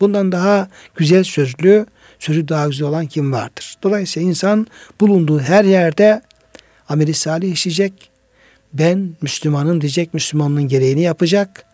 [0.00, 1.86] Bundan daha güzel sözlü,
[2.18, 3.76] sözü daha güzel olan kim vardır?
[3.82, 4.66] Dolayısıyla insan
[5.00, 6.22] bulunduğu her yerde
[6.88, 8.10] ameli salih işleyecek,
[8.72, 11.64] ben Müslümanım diyecek, Müslümanlığın gereğini yapacak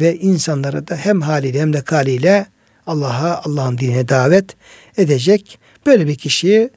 [0.00, 2.46] ve insanlara da hem haliyle hem de kaliyle
[2.86, 4.56] Allah'a, Allah'ın dinine davet
[4.96, 5.58] edecek.
[5.86, 6.70] Böyle bir kişi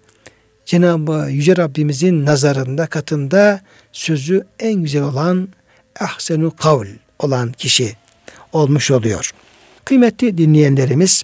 [0.66, 5.50] Cenab-ı Yüce Rabbimizin nazarında, katında sözü en güzel olan
[6.00, 6.88] ahsenu kavl
[7.20, 7.96] olan kişi
[8.54, 9.32] olmuş oluyor.
[9.86, 11.24] Kıymetli dinleyenlerimiz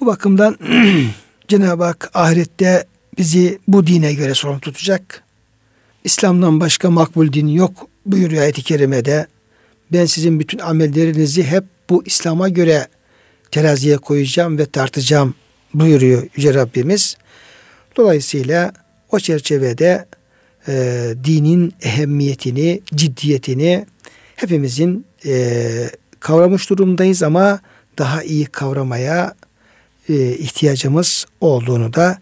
[0.00, 0.58] bu bakımdan
[1.48, 2.86] Cenab-ı Hak ahirette
[3.18, 5.24] bizi bu dine göre sorumlu tutacak.
[6.04, 9.26] İslam'dan başka makbul din yok buyuruyor ayet-i kerimede.
[9.92, 12.86] Ben sizin bütün amellerinizi hep bu İslam'a göre
[13.50, 15.34] teraziye koyacağım ve tartacağım
[15.74, 17.16] buyuruyor Yüce Rabbimiz.
[17.96, 18.72] Dolayısıyla
[19.10, 20.06] o çerçevede
[20.68, 23.86] e, dinin ehemmiyetini, ciddiyetini
[24.36, 27.60] hepimizin e, kavramış durumdayız ama
[27.98, 29.34] daha iyi kavramaya
[30.08, 32.18] e, ihtiyacımız olduğunu da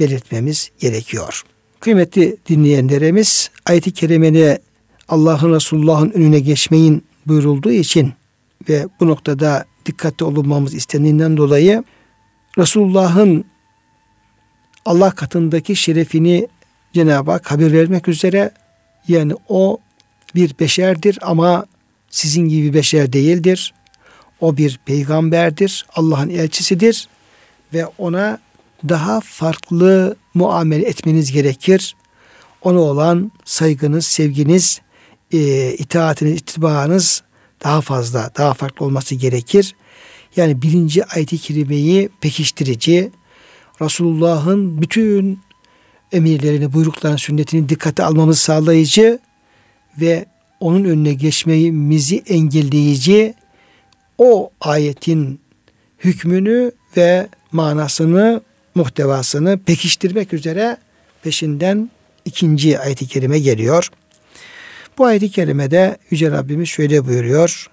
[0.00, 1.42] belirtmemiz gerekiyor.
[1.82, 4.62] Kıymetli dinleyenlerimiz ayet-i kerimede
[5.08, 8.12] Allah'ın Resulullah'ın önüne geçmeyin buyurulduğu için
[8.68, 11.84] ve bu noktada dikkatli olunmamız istendiğinden dolayı
[12.58, 13.44] Resulullah'ın
[14.84, 16.48] Allah katındaki şerefini
[16.92, 18.50] Cenab-ı Hak haber vermek üzere
[19.08, 19.78] yani o
[20.34, 21.66] bir beşerdir ama
[22.10, 23.74] sizin gibi beşer değildir.
[24.40, 27.08] O bir peygamberdir, Allah'ın elçisidir
[27.74, 28.38] ve ona
[28.88, 31.96] daha farklı muamele etmeniz gerekir.
[32.62, 34.80] Ona olan saygınız, sevginiz,
[35.32, 37.22] e, itaatiniz, itibarınız
[37.64, 39.74] daha fazla, daha farklı olması gerekir.
[40.36, 43.10] Yani birinci ayet-i kerimeyi pekiştirici,
[43.80, 45.40] Resulullah'ın bütün
[46.12, 49.18] emirlerini, buyruklarını, sünnetini dikkate almamızı sağlayıcı
[50.00, 50.26] ve
[50.60, 53.34] onun önüne geçmemizi engelleyici
[54.18, 55.40] o ayetin
[56.04, 58.40] hükmünü ve manasını,
[58.74, 60.76] muhtevasını pekiştirmek üzere
[61.22, 61.90] peşinden
[62.24, 63.88] ikinci ayet-i kerime geliyor.
[64.98, 67.66] Bu ayet-i kerimede Yüce Rabbimiz şöyle buyuruyor.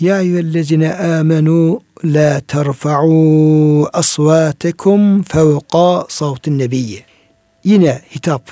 [0.00, 7.04] Ya eyyühellezine amenu la terfa'u asvatekum fevqa savtin nebiyyi.
[7.64, 8.50] Yine hitap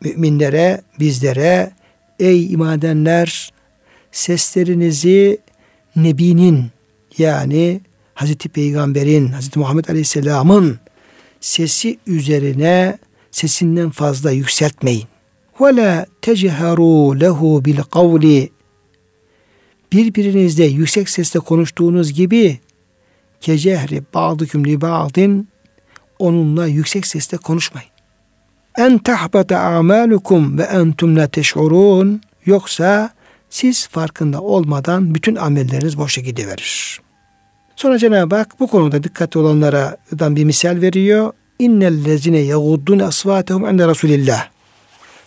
[0.00, 1.70] müminlere, bizlere
[2.18, 3.52] ey iman edenler
[4.12, 5.38] seslerinizi
[5.96, 6.66] Nebi'nin
[7.18, 7.80] yani
[8.14, 10.78] Hazreti Peygamber'in, Hazreti Muhammed Aleyhisselam'ın
[11.40, 12.98] sesi üzerine
[13.30, 15.04] sesinden fazla yükseltmeyin.
[15.60, 18.50] Ve la techeharu lehu bil kavli
[19.92, 22.58] birbirinizle yüksek sesle konuştuğunuz gibi
[23.40, 25.48] kecehri ba'dukum li ba'din
[26.18, 27.90] onunla yüksek sesle konuşmayın.
[28.78, 33.10] En tahbata amalukum ve entum la teş'urun yoksa
[33.50, 37.00] siz farkında olmadan bütün amelleriniz boşa gidiverir.
[37.78, 41.32] Sonra Cenab-ı Hak bu konuda dikkatli olanlardan bir misal veriyor.
[41.58, 44.48] İnnellezine yeguddun asvatehum ende Resulillah.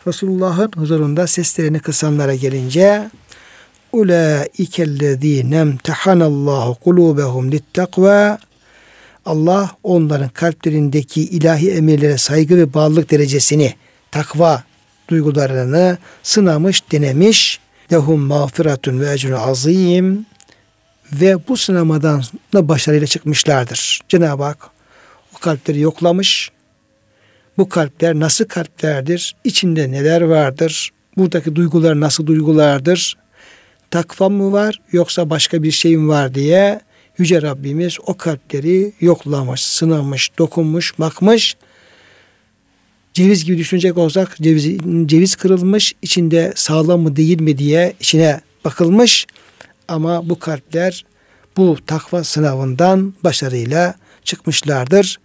[0.08, 3.10] Resulullah'ın huzurunda seslerini kısanlara gelince
[3.92, 8.38] ulaikellezine emtehanallahu kulubehum littakva
[9.26, 13.74] Allah onların kalplerindeki ilahi emirlere saygı ve bağlılık derecesini,
[14.12, 14.64] takva
[15.10, 17.60] duygularını sınamış, denemiş.
[17.92, 20.26] Lehum mağfiratun ve ecrun azim
[21.14, 24.02] ve bu sınamadan da başarıyla çıkmışlardır.
[24.10, 24.70] Cenab-ı Hak
[25.36, 26.52] o kalpleri yoklamış.
[27.58, 29.36] Bu kalpler nasıl kalplerdir?
[29.44, 30.90] İçinde neler vardır?
[31.18, 33.18] Buradaki duygular nasıl duygulardır?
[33.92, 36.82] Takva mı var yoksa başka bir şey mi var diye
[37.18, 41.56] Yüce Rabbimiz o kalpleri yoklamış, sınamış, dokunmuş, bakmış.
[43.14, 49.28] Ceviz gibi düşünecek olsak ceviz, ceviz kırılmış, içinde sağlam mı değil mi diye içine bakılmış.
[49.92, 51.06] Ama bu kalpler
[51.58, 55.20] bu takva sınavından başarıyla çıkmışlardır.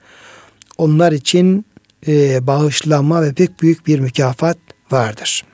[0.79, 1.67] Onlar için
[2.07, 4.59] e, bağışlanma ve pek büyük bir mükafat
[4.91, 5.45] vardır.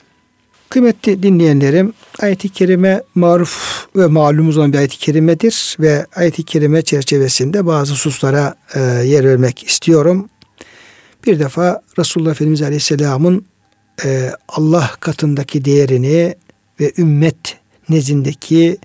[0.68, 7.66] Kıymetli dinleyenlerim, ayet-i kerime maruf ve malumuz olan bir ayet-i kerimedir ve ayet-i kerime çerçevesinde
[7.66, 10.28] bazı hususlara e, yer vermek istiyorum.
[11.26, 13.44] Bir defa Resulullah Efendimiz Aleyhisselam'ın
[14.04, 16.34] e, Allah katındaki değerini
[16.80, 18.78] ve ümmet nezdindeki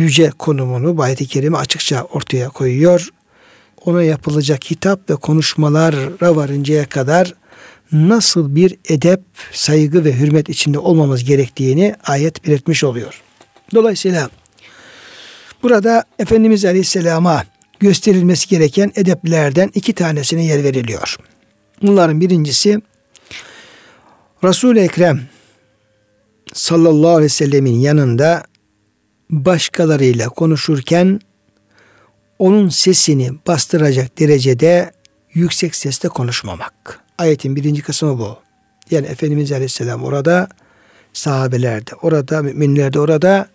[0.00, 3.08] yüce konumunu bu ayet-i kerime açıkça ortaya koyuyor.
[3.84, 7.34] Ona yapılacak hitap ve konuşmalara varıncaya kadar
[7.92, 9.20] nasıl bir edep,
[9.52, 13.22] saygı ve hürmet içinde olmamız gerektiğini ayet belirtmiş oluyor.
[13.74, 14.30] Dolayısıyla
[15.62, 17.44] burada Efendimiz Aleyhisselam'a
[17.80, 21.16] gösterilmesi gereken edeplerden iki tanesine yer veriliyor.
[21.82, 22.80] Bunların birincisi
[24.44, 25.20] Resul-i Ekrem
[26.52, 28.44] sallallahu aleyhi ve sellemin yanında
[29.30, 31.20] başkalarıyla konuşurken
[32.38, 34.90] onun sesini bastıracak derecede
[35.34, 37.00] yüksek sesle konuşmamak.
[37.18, 38.36] Ayetin birinci kısmı bu.
[38.90, 40.48] Yani Efendimiz Aleyhisselam orada,
[41.12, 43.48] sahabeler de orada, müminler de orada.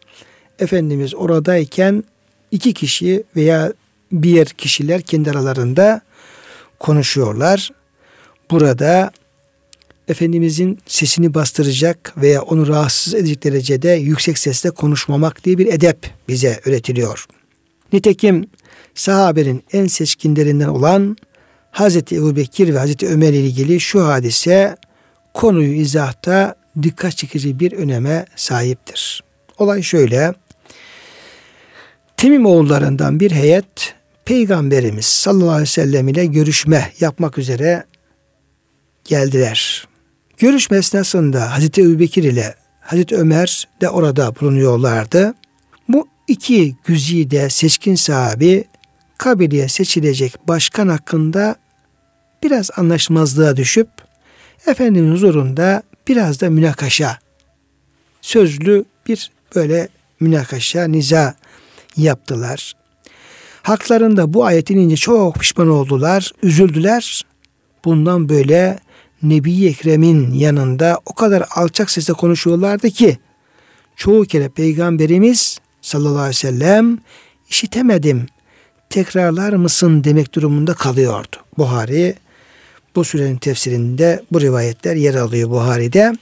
[0.60, 2.04] Efendimiz oradayken
[2.52, 3.74] iki kişi veya
[4.12, 6.02] bir kişiler kendi aralarında
[6.80, 7.72] konuşuyorlar.
[8.52, 9.12] Burada
[10.08, 16.60] Efendimizin sesini bastıracak veya onu rahatsız edecek derecede yüksek sesle konuşmamak diye bir edep bize
[16.66, 17.26] öğretiliyor.
[17.94, 18.46] Nitekim
[18.96, 21.18] sahabenin en seçkinlerinden olan
[21.72, 24.78] Hazreti Ebu Bekir ve Hazreti Ömer ile ilgili şu hadise
[25.34, 29.24] konuyu izahta dikkat çekici bir öneme sahiptir.
[29.58, 30.34] Olay şöyle.
[32.18, 37.86] Temim oğullarından bir heyet Peygamberimiz sallallahu aleyhi ve sellem ile görüşme yapmak üzere
[39.04, 39.88] geldiler.
[40.38, 45.34] Görüşme esnasında Hazreti Ebu Bekir ile Hazreti Ömer de orada bulunuyorlardı.
[45.90, 48.64] Bu iki güzide seçkin sahabi
[49.18, 51.56] kabileye seçilecek başkan hakkında
[52.44, 53.88] biraz anlaşmazlığa düşüp
[54.68, 57.20] Efendimiz huzurunda biraz da münakaşa
[58.26, 59.88] sözlü bir böyle
[60.20, 61.36] münakaşa, niza
[61.98, 62.74] yaptılar.
[63.64, 67.26] Haklarında bu ayetin ince çok pişman oldular, üzüldüler.
[67.86, 68.80] Bundan böyle
[69.30, 73.18] Nebi Ekrem'in yanında o kadar alçak sesle konuşuyorlardı ki
[73.96, 76.98] çoğu kere Peygamberimiz sallallahu aleyhi ve sellem
[77.50, 78.26] işitemedim
[78.90, 81.36] tekrarlar mısın demek durumunda kalıyordu.
[81.58, 82.16] Buhari
[82.96, 86.14] bu sürenin tefsirinde bu rivayetler yer alıyor Buhari'de.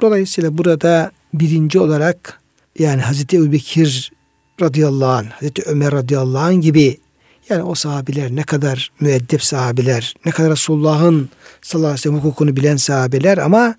[0.00, 2.40] Dolayısıyla burada birinci olarak
[2.78, 4.12] yani Hazreti Ebu Bekir
[4.60, 6.98] radıyallahu anh, Hazreti Ömer radıyallahu anh gibi
[7.50, 11.28] yani o sahabiler ne kadar müeddep sahabiler, ne kadar Resulullah'ın
[11.62, 13.74] sallallahu aleyhi ve sellem hukukunu bilen sahabiler ama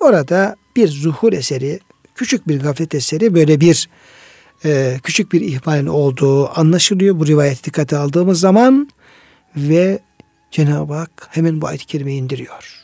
[0.00, 1.80] orada bir zuhur eseri,
[2.14, 3.88] küçük bir gaflet eseri böyle bir
[4.64, 8.88] e, küçük bir ihmalin olduğu anlaşılıyor bu rivayet dikkate aldığımız zaman
[9.56, 9.98] ve
[10.50, 12.82] Cenab-ı Hak hemen bu ayet-i kerimeyi indiriyor.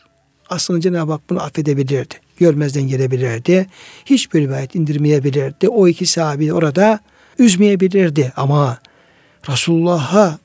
[0.51, 2.15] Aslında Cenab-ı Hak bunu affedebilirdi.
[2.39, 3.67] Görmezden gelebilirdi.
[4.05, 5.69] Hiç böyle bir ayet indirmeyebilirdi.
[5.69, 7.01] O iki sahabi orada
[7.39, 8.33] üzmeyebilirdi.
[8.37, 8.79] Ama
[9.49, 10.39] Resulullah'a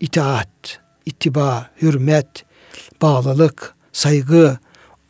[0.00, 2.44] itaat, ittiba, hürmet,
[3.02, 4.58] bağlılık, saygı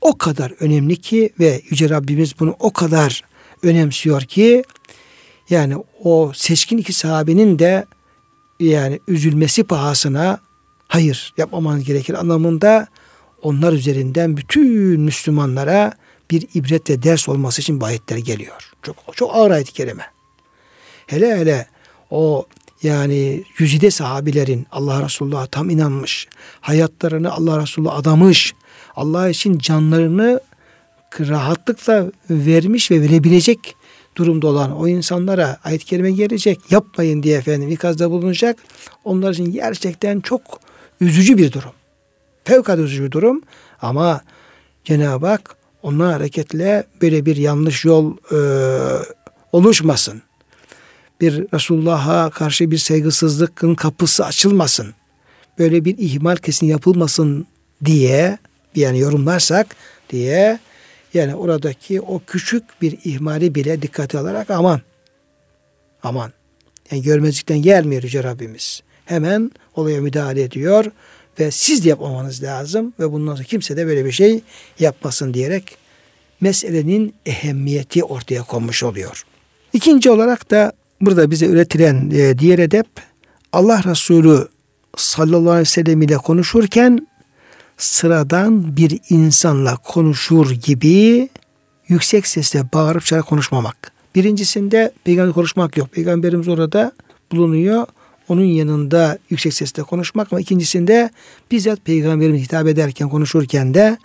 [0.00, 3.24] o kadar önemli ki ve Yüce Rabbimiz bunu o kadar
[3.62, 4.62] önemsiyor ki
[5.50, 7.87] yani o seçkin iki sahabenin de
[8.61, 10.38] yani üzülmesi pahasına
[10.88, 12.87] hayır yapmamanız gerekir anlamında
[13.42, 15.92] onlar üzerinden bütün Müslümanlara
[16.30, 18.72] bir ibret ve ders olması için bu ayetler geliyor.
[18.82, 20.04] Çok çok ağır ayet-i kerime.
[21.06, 21.66] Hele hele
[22.11, 22.46] o
[22.83, 26.29] yani yüzide sahabilerin Allah Resulullah'a tam inanmış,
[26.61, 28.55] hayatlarını Allah Resulü adamış,
[28.97, 30.41] Allah için canlarını
[31.21, 33.75] rahatlıkla vermiş ve verebilecek
[34.17, 36.61] durumda olan o insanlara ayet-i kerime gelecek.
[36.71, 38.59] Yapmayın diye efendim ikazda bulunacak.
[39.05, 40.61] Onlar için gerçekten çok
[41.01, 41.73] üzücü bir durum.
[42.45, 43.43] Fevkalade üzücü bir durum.
[43.83, 44.21] Ama
[44.85, 48.38] Cenab-ı Hak onunla hareketle böyle bir yanlış yol e,
[49.53, 50.23] oluşmasın.
[51.20, 54.94] Bir Resulullah'a karşı bir saygısızlıkın kapısı açılmasın.
[55.59, 57.46] Böyle bir ihmal kesin yapılmasın
[57.85, 58.38] diye
[58.74, 59.66] yani yorumlarsak
[60.11, 60.59] diye
[61.14, 64.81] yani oradaki o küçük bir ihmali bile dikkate alarak aman
[66.02, 66.33] aman
[66.90, 68.81] yani görmezlikten gelmiyor Yüce Rabbimiz.
[69.04, 70.85] Hemen olaya müdahale ediyor
[71.40, 74.40] ve siz de yapmamanız lazım ve bundan sonra kimse de böyle bir şey
[74.78, 75.76] yapmasın diyerek
[76.40, 79.24] meselenin ehemmiyeti ortaya konmuş oluyor.
[79.72, 82.87] İkinci olarak da burada bize üretilen e, diğer edep
[83.52, 84.48] Allah Resulü
[84.96, 87.08] sallallahu aleyhi ve sellem ile konuşurken
[87.76, 91.28] sıradan bir insanla konuşur gibi
[91.88, 93.92] yüksek sesle bağırıp çağırıp konuşmamak.
[94.14, 95.92] Birincisinde peygamber konuşmak yok.
[95.92, 96.92] Peygamberimiz orada
[97.32, 97.87] bulunuyor.
[98.28, 101.11] Onun yanında yüksek sesle konuşmak ama ikincisinde
[101.50, 103.98] bizzat peygamberimiz hitap ederken konuşurken de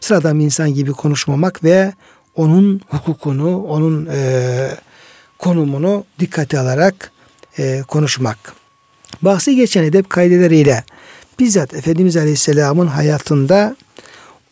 [0.00, 1.92] sıradan bir insan gibi konuşmamak ve
[2.36, 4.68] onun hukukunu, onun e,
[5.44, 7.12] konumunu dikkate alarak
[7.58, 8.38] e, konuşmak.
[9.22, 10.84] Bahsi geçen edep kaideleriyle
[11.38, 13.76] bizzat Efendimiz Aleyhisselam'ın hayatında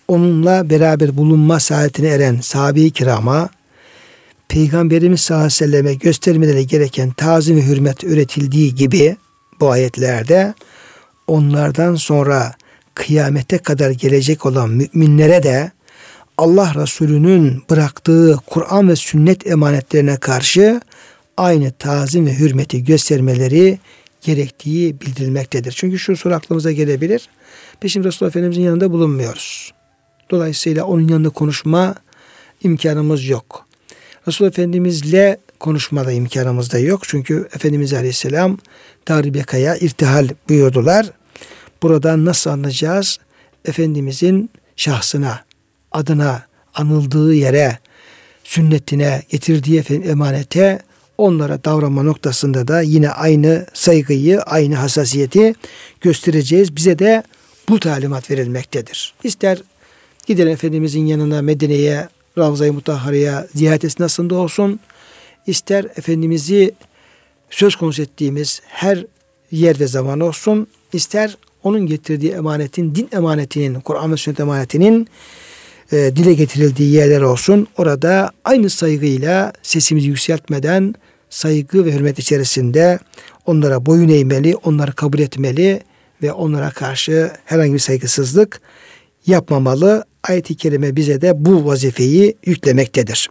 [0.08, 3.48] onunla beraber bulunma saatine eren sahabe-i kirama
[4.48, 9.16] Peygamberimiz sallallahu aleyhi ve selleme göstermeleri gereken tazim ve hürmet üretildiği gibi
[9.60, 10.54] bu ayetlerde
[11.26, 12.54] onlardan sonra
[12.94, 15.70] kıyamete kadar gelecek olan müminlere de
[16.38, 20.80] Allah Resulü'nün bıraktığı Kur'an ve sünnet emanetlerine karşı
[21.36, 23.78] aynı tazim ve hürmeti göstermeleri
[24.20, 25.72] gerektiği bildirilmektedir.
[25.72, 27.28] Çünkü şu soru aklımıza gelebilir.
[27.80, 29.72] Peşin Resulullah Efendimizin yanında bulunmuyoruz.
[30.30, 31.94] Dolayısıyla onun yanında konuşma
[32.62, 33.66] imkanımız yok.
[34.28, 37.00] Resulullah Efendimizle konuşmada imkanımız da yok.
[37.04, 38.58] Çünkü Efendimiz Aleyhisselam
[39.08, 41.10] Daribeka'ya irtihal buyurdular.
[41.82, 43.18] Buradan nasıl anlayacağız?
[43.64, 45.44] Efendimizin şahsına,
[45.92, 46.42] adına,
[46.74, 47.78] anıldığı yere,
[48.44, 50.78] sünnetine, getirdiği emanete
[51.18, 55.54] onlara davranma noktasında da yine aynı saygıyı, aynı hassasiyeti
[56.00, 56.76] göstereceğiz.
[56.76, 57.22] Bize de
[57.68, 59.14] bu talimat verilmektedir.
[59.24, 59.58] İster
[60.26, 64.80] gidelim Efendimizin yanına Medine'ye, Ravza-i Mutahhara'ya ziyaret esnasında olsun,
[65.46, 66.72] ister Efendimiz'i
[67.50, 69.04] söz konusu ettiğimiz her
[69.50, 75.08] yerde zaman olsun, ister onun getirdiği emanetin, din emanetinin, Kur'an ve sünnet emanetinin
[75.92, 77.66] e, dile getirildiği yerler olsun.
[77.76, 80.94] Orada aynı saygıyla sesimizi yükseltmeden
[81.30, 82.98] saygı ve hürmet içerisinde
[83.46, 85.80] onlara boyun eğmeli, onları kabul etmeli
[86.22, 88.60] ve onlara karşı herhangi bir saygısızlık
[89.26, 90.04] yapmamalı.
[90.28, 93.28] Ayet-i kerime bize de bu vazifeyi yüklemektedir.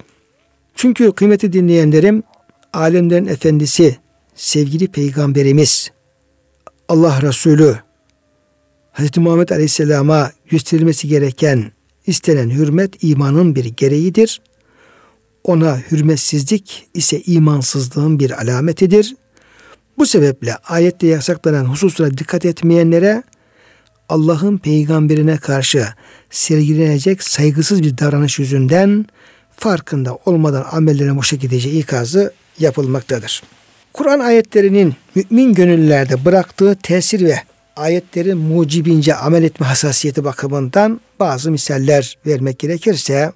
[0.75, 2.23] Çünkü kıymeti dinleyenlerim
[2.73, 3.97] alemlerin efendisi,
[4.35, 5.91] sevgili peygamberimiz,
[6.89, 7.77] Allah Resulü,
[8.93, 9.17] Hz.
[9.17, 11.71] Muhammed Aleyhisselam'a gösterilmesi gereken
[12.07, 14.41] istenen hürmet imanın bir gereğidir.
[15.43, 19.15] Ona hürmetsizlik ise imansızlığın bir alametidir.
[19.97, 23.23] Bu sebeple ayette yasaklanan hususlara dikkat etmeyenlere
[24.09, 25.87] Allah'ın peygamberine karşı
[26.29, 29.05] sergilenecek saygısız bir davranış yüzünden
[29.57, 33.43] farkında olmadan amellerine boşa gideceği ikazı yapılmaktadır.
[33.93, 37.35] Kur'an ayetlerinin mümin gönüllerde bıraktığı tesir ve
[37.75, 43.33] ayetlerin mucibince amel etme hassasiyeti bakımından bazı misaller vermek gerekirse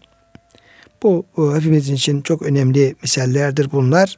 [1.03, 4.17] bu, bu hepimizin için çok önemli misallerdir bunlar.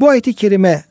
[0.00, 0.84] Bu ayeti kerime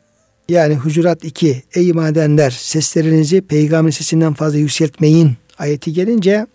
[0.50, 6.48] yani Hucurat 2 Ey iman edenler seslerinizi peygamber sesinden fazla yükseltmeyin ayeti gelince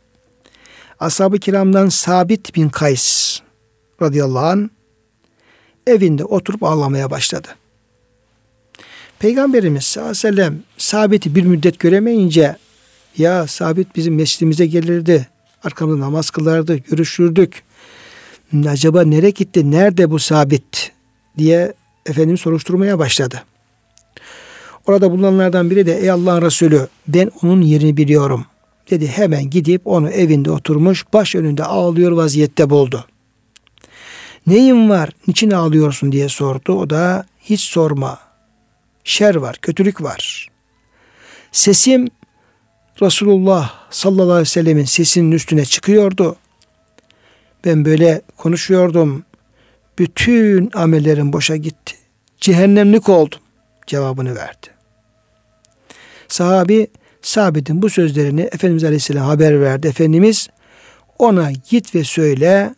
[1.01, 3.39] Ashab-ı kiramdan Sabit bin Kays
[4.03, 4.69] radıyallahu anh
[5.87, 7.49] evinde oturup ağlamaya başladı.
[9.23, 12.57] Peygamberimiz sallallahu aleyhi ve sellem Sabit'i bir müddet göremeyince
[13.19, 15.29] ya Sabit bizim mescidimize gelirdi.
[15.65, 17.63] Arkamda namaz kılardı, görüşürdük.
[18.69, 20.93] Acaba nereye gitti, nerede bu Sabit
[21.39, 21.75] diye
[22.07, 23.43] Efendimiz soruşturmaya başladı.
[24.87, 28.45] Orada bulunanlardan biri de ey Allah'ın Resulü ben onun yerini biliyorum
[28.91, 29.07] dedi.
[29.07, 33.05] Hemen gidip onu evinde oturmuş baş önünde ağlıyor vaziyette buldu.
[34.47, 36.73] Neyin var, niçin ağlıyorsun diye sordu.
[36.73, 38.32] O da hiç sorma.
[39.05, 40.49] Şer var, kötülük var.
[41.53, 42.09] Sesim
[43.03, 46.37] Resulullah sallallahu aleyhi ve sellemin sesinin üstüne çıkıyordu.
[47.65, 49.25] Ben böyle konuşuyordum.
[49.99, 51.95] Bütün amellerim boşa gitti.
[52.41, 53.41] Cehennemlik oldum
[53.87, 54.67] cevabını verdi.
[56.29, 56.87] Sahabi
[57.23, 59.89] Sabit'in bu sözlerini Efendimiz Aleyhisselam haber verdi.
[59.89, 60.49] Efendimiz
[61.19, 62.75] ona git ve söyle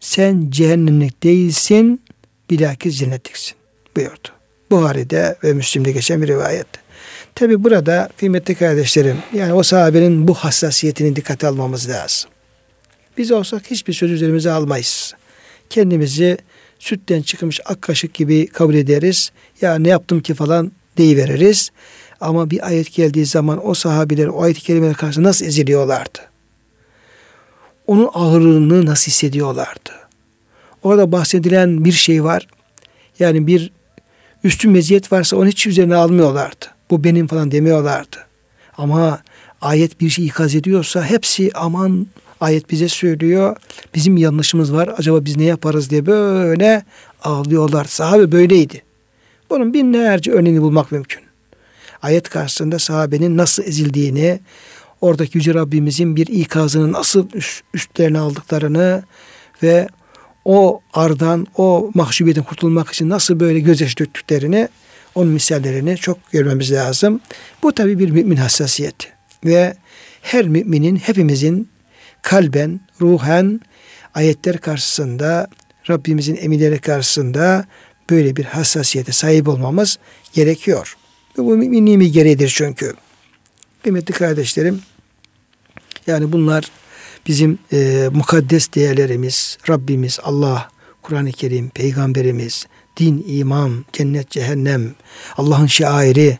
[0.00, 2.02] sen cehennemlik değilsin
[2.50, 3.56] bilakis cennetliksin
[3.96, 4.37] buyurdu.
[4.70, 6.66] Buhari'de ve Müslim'de geçen bir rivayet.
[7.34, 12.30] Tabi burada kıymetli kardeşlerim yani o sahabenin bu hassasiyetini dikkate almamız lazım.
[13.18, 15.14] Biz olsak hiçbir söz üzerimize almayız.
[15.70, 16.38] Kendimizi
[16.78, 19.30] sütten çıkmış ak kaşık gibi kabul ederiz.
[19.60, 21.70] Ya ne yaptım ki falan deyiveririz.
[22.20, 26.18] Ama bir ayet geldiği zaman o sahabiler o ayet-i kerimeler karşısında nasıl eziliyorlardı?
[27.86, 29.90] Onun ağırlığını nasıl hissediyorlardı?
[30.82, 32.48] Orada bahsedilen bir şey var.
[33.18, 33.72] Yani bir
[34.44, 36.66] üstün meziyet varsa onu hiç üzerine almıyorlardı.
[36.90, 38.16] Bu benim falan demiyorlardı.
[38.78, 39.20] Ama
[39.60, 42.06] ayet bir şey ikaz ediyorsa hepsi aman
[42.40, 43.56] ayet bize söylüyor.
[43.94, 44.94] Bizim yanlışımız var.
[44.98, 46.82] Acaba biz ne yaparız diye böyle
[47.22, 47.84] ağlıyorlar.
[47.84, 48.82] Sahabe böyleydi.
[49.50, 51.22] Bunun binlerce örneğini bulmak mümkün.
[52.02, 54.40] Ayet karşısında sahabenin nasıl ezildiğini,
[55.00, 57.28] oradaki Yüce Rabbimizin bir ikazını nasıl
[57.74, 59.02] üstlerine aldıklarını
[59.62, 59.88] ve
[60.44, 64.68] o ardan, o mahcubiyetten kurtulmak için nasıl böyle gözyaşı döktüklerini,
[65.14, 67.20] onun misallerini çok görmemiz lazım.
[67.62, 69.08] Bu tabi bir mümin hassasiyeti
[69.44, 69.76] ve
[70.22, 71.68] her müminin, hepimizin
[72.22, 73.60] kalben, ruhen
[74.14, 75.48] ayetler karşısında,
[75.90, 77.64] Rabbimizin emirleri karşısında
[78.10, 79.98] böyle bir hassasiyete sahip olmamız
[80.32, 80.96] gerekiyor.
[81.38, 82.94] Ve bu müminliğin bir gereğidir çünkü.
[83.82, 84.82] Kıymetli kardeşlerim,
[86.06, 86.70] yani bunlar
[87.28, 90.68] bizim e, mukaddes değerlerimiz, Rabbimiz, Allah,
[91.02, 92.66] Kur'an-ı Kerim, Peygamberimiz,
[92.96, 94.94] din, iman, cennet, cehennem,
[95.36, 96.38] Allah'ın şairi,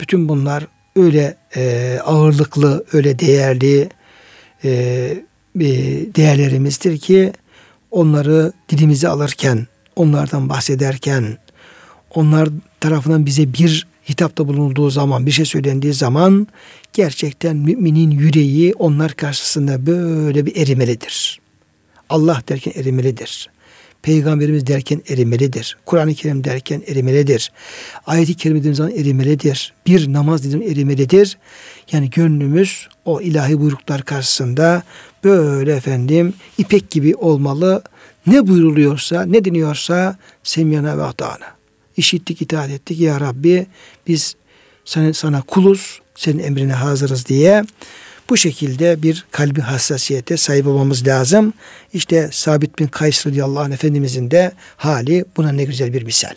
[0.00, 0.66] bütün bunlar
[0.96, 3.88] öyle e, ağırlıklı, öyle değerli
[4.64, 5.66] e, e,
[6.16, 7.32] değerlerimizdir ki
[7.90, 9.66] onları dilimize alırken,
[9.96, 11.38] onlardan bahsederken,
[12.14, 12.48] onlar
[12.80, 16.46] tarafından bize bir hitapta bulunduğu zaman, bir şey söylendiği zaman
[16.92, 21.40] gerçekten müminin yüreği onlar karşısında böyle bir erimelidir.
[22.08, 23.50] Allah derken erimelidir.
[24.02, 25.78] Peygamberimiz derken erimelidir.
[25.86, 27.52] Kur'an-ı Kerim derken erimelidir.
[28.06, 29.74] Ayet-i Kerim dediğimiz zaman erimelidir.
[29.86, 31.38] Bir namaz dediğimiz erimelidir.
[31.92, 34.82] Yani gönlümüz o ilahi buyruklar karşısında
[35.24, 37.82] böyle efendim ipek gibi olmalı.
[38.26, 41.61] Ne buyruluyorsa, ne deniyorsa semyana ve atana.
[41.96, 43.00] İşittik, itaat ettik.
[43.00, 43.66] Ya Rabbi
[44.06, 44.36] biz
[44.84, 47.64] sana, sana kuluz, senin emrine hazırız diye
[48.30, 51.52] bu şekilde bir kalbi hassasiyete sahip olmamız lazım.
[51.92, 56.34] İşte Sabit bin Kays radıyallahu anh Efendimizin de hali buna ne güzel bir misal.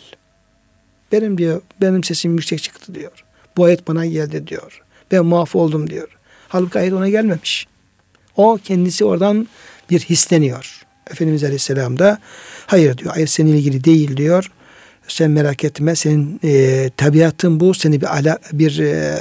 [1.12, 3.24] Benim diyor, benim sesim yüksek çıktı diyor.
[3.56, 4.82] Bu ayet bana geldi diyor.
[5.12, 6.08] Ben muaf oldum diyor.
[6.48, 7.66] Halbuki ayet ona gelmemiş.
[8.36, 9.48] O kendisi oradan
[9.90, 10.82] bir hisleniyor.
[11.10, 12.18] Efendimiz Aleyhisselam da
[12.66, 14.50] hayır diyor ayet seninle ilgili değil diyor.
[15.08, 19.18] Sen merak etme senin e, tabiatın bu seni bir ala, bir e,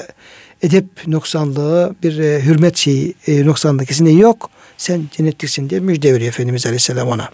[0.62, 4.50] edep noksanlığı, bir e, hürmet şeyi e, noksanlığı kesinlikle yok.
[4.78, 7.30] Sen cennetliksin diye müjde veriyor Efendimiz Aleyhisselam ona.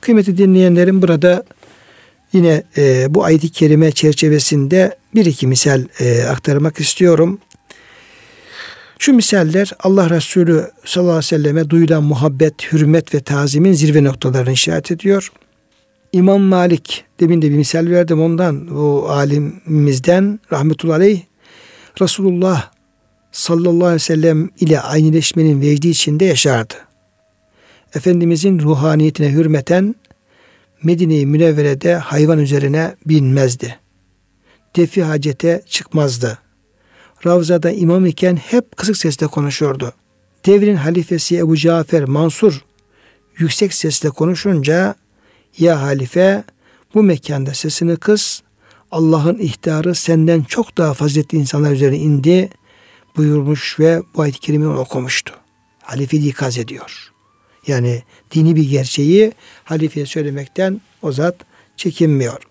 [0.00, 1.44] Kıymeti dinleyenlerin burada
[2.34, 7.38] Yine e, bu ayet-i kerime çerçevesinde bir iki misal e, aktarmak istiyorum.
[8.98, 14.52] Şu misaller Allah Resulü sallallahu aleyhi ve selleme duyulan muhabbet, hürmet ve tazimin zirve noktalarını
[14.52, 15.32] işaret ediyor.
[16.14, 21.20] İmam Malik, demin de bir misal verdim ondan, bu alimimizden rahmetullahi aleyh,
[22.00, 22.70] Resulullah
[23.32, 26.74] sallallahu aleyhi ve sellem ile aynıleşmenin vecdi içinde yaşardı.
[27.94, 29.94] Efendimizin ruhaniyetine hürmeten
[30.82, 33.78] Medine-i Münevvere'de hayvan üzerine binmezdi.
[34.76, 36.38] Defi hacete çıkmazdı.
[37.26, 39.92] Ravzada imam iken hep kısık sesle konuşuyordu.
[40.46, 42.64] Devrin halifesi Ebu Cafer Mansur
[43.38, 44.94] yüksek sesle konuşunca
[45.58, 46.44] ya halife
[46.94, 48.40] bu mekanda sesini kıs
[48.90, 52.50] Allah'ın ihtarı senden çok daha faziletli insanlar üzerine indi
[53.16, 55.34] buyurmuş ve bu ayet-i kerimeyi okumuştu.
[55.82, 57.12] Halife ikaz ediyor.
[57.66, 59.32] Yani dini bir gerçeği
[59.64, 61.36] halifeye söylemekten o zat
[61.76, 62.42] çekinmiyor.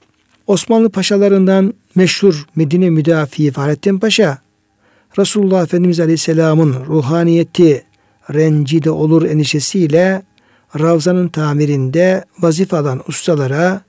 [0.47, 4.38] Osmanlı paşalarından meşhur Medine müdafi Fahrettin Paşa
[5.20, 7.84] Resulullah Efendimiz Aleyhisselam'ın ruhaniyeti
[8.34, 10.22] rencide olur endişesiyle
[10.80, 13.82] Ravza'nın tamirinde vazife alan ustalara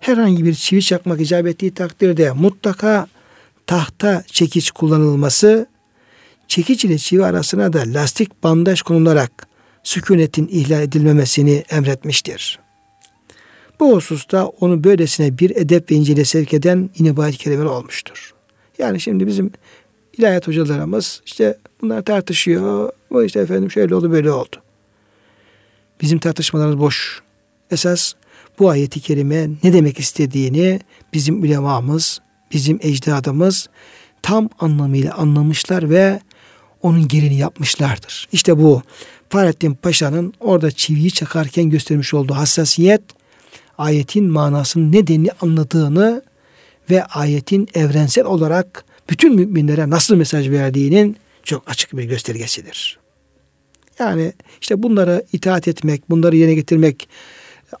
[0.00, 3.06] herhangi bir çivi çakmak icap ettiği takdirde mutlaka
[3.66, 5.66] tahta çekiç kullanılması,
[6.48, 9.46] çekiç ile çivi arasına da lastik bandaj konularak
[9.82, 12.58] sükunetin ihlal edilmemesini emretmiştir.
[13.80, 18.34] Bu hususta onu böylesine bir edep ve incele sevk eden yine bu ayet olmuştur.
[18.78, 19.50] Yani şimdi bizim
[20.18, 22.92] ilahiyat hocalarımız işte bunlar tartışıyor.
[23.10, 24.56] Bu işte efendim şöyle oldu böyle oldu.
[26.00, 27.22] Bizim tartışmalarımız boş.
[27.70, 28.12] Esas
[28.58, 30.80] bu ayeti kerime ne demek istediğini
[31.12, 32.20] bizim ulemamız,
[32.52, 33.68] bizim ecdadımız
[34.22, 36.20] tam anlamıyla anlamışlar ve
[36.82, 38.28] onun gereğini yapmışlardır.
[38.32, 38.82] İşte bu
[39.28, 43.02] Fahrettin Paşa'nın orada çiviyi çakarken göstermiş olduğu hassasiyet
[43.78, 46.22] ayetin manasının nedenini anladığını
[46.90, 52.98] ve ayetin evrensel olarak bütün müminlere nasıl mesaj verdiğinin çok açık bir göstergesidir.
[53.98, 57.08] Yani işte bunlara itaat etmek, bunları yerine getirmek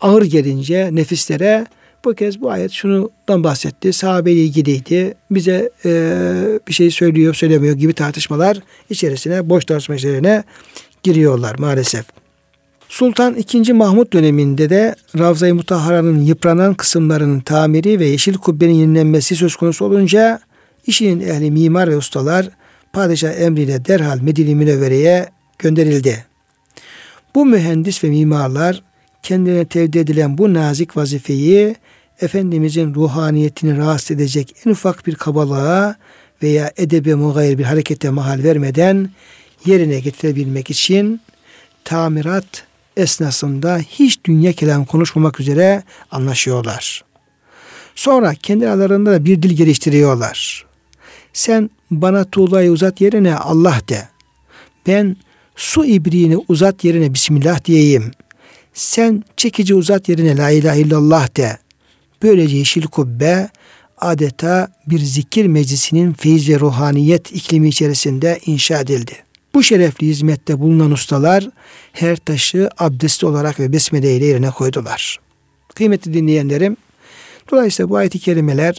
[0.00, 1.66] ağır gelince nefislere
[2.04, 3.92] bu kez bu ayet şundan bahsetti.
[3.92, 5.14] Sahabeyle ilgiliydi.
[5.30, 5.90] Bize e,
[6.68, 8.58] bir şey söylüyor, söylemiyor gibi tartışmalar
[8.90, 10.44] içerisine, boş tartışma içerisine
[11.02, 12.04] giriyorlar maalesef.
[12.88, 13.72] Sultan II.
[13.72, 20.40] Mahmut döneminde de Ravza-i Mutahhara'nın yıpranan kısımlarının tamiri ve yeşil kubbenin yenilenmesi söz konusu olunca
[20.86, 22.48] işinin ehli mimar ve ustalar
[22.92, 25.26] padişah emriyle derhal Medine-i Münevvere'ye
[25.58, 26.24] gönderildi.
[27.34, 28.82] Bu mühendis ve mimarlar
[29.22, 31.76] kendine tevdi edilen bu nazik vazifeyi
[32.20, 35.96] Efendimizin ruhaniyetini rahatsız edecek en ufak bir kabalığa
[36.42, 39.10] veya edebe mugayir bir harekete mahal vermeden
[39.66, 41.20] yerine getirebilmek için
[41.84, 42.64] tamirat
[42.96, 47.04] esnasında hiç dünya kelam konuşmamak üzere anlaşıyorlar.
[47.94, 50.66] Sonra kendi aralarında da bir dil geliştiriyorlar.
[51.32, 54.08] Sen bana tuğlayı uzat yerine Allah de.
[54.86, 55.16] Ben
[55.56, 58.10] su ibriğini uzat yerine Bismillah diyeyim.
[58.74, 61.58] Sen çekici uzat yerine La ilahe illallah de.
[62.22, 63.48] Böylece yeşil kubbe
[63.98, 69.12] adeta bir zikir meclisinin feyiz ve ruhaniyet iklimi içerisinde inşa edildi.
[69.54, 71.48] Bu şerefli hizmette bulunan ustalar
[71.92, 75.20] her taşı abdestli olarak ve besmele ile yerine koydular.
[75.74, 76.76] Kıymetli dinleyenlerim,
[77.50, 78.76] dolayısıyla bu ayet-i kerimeler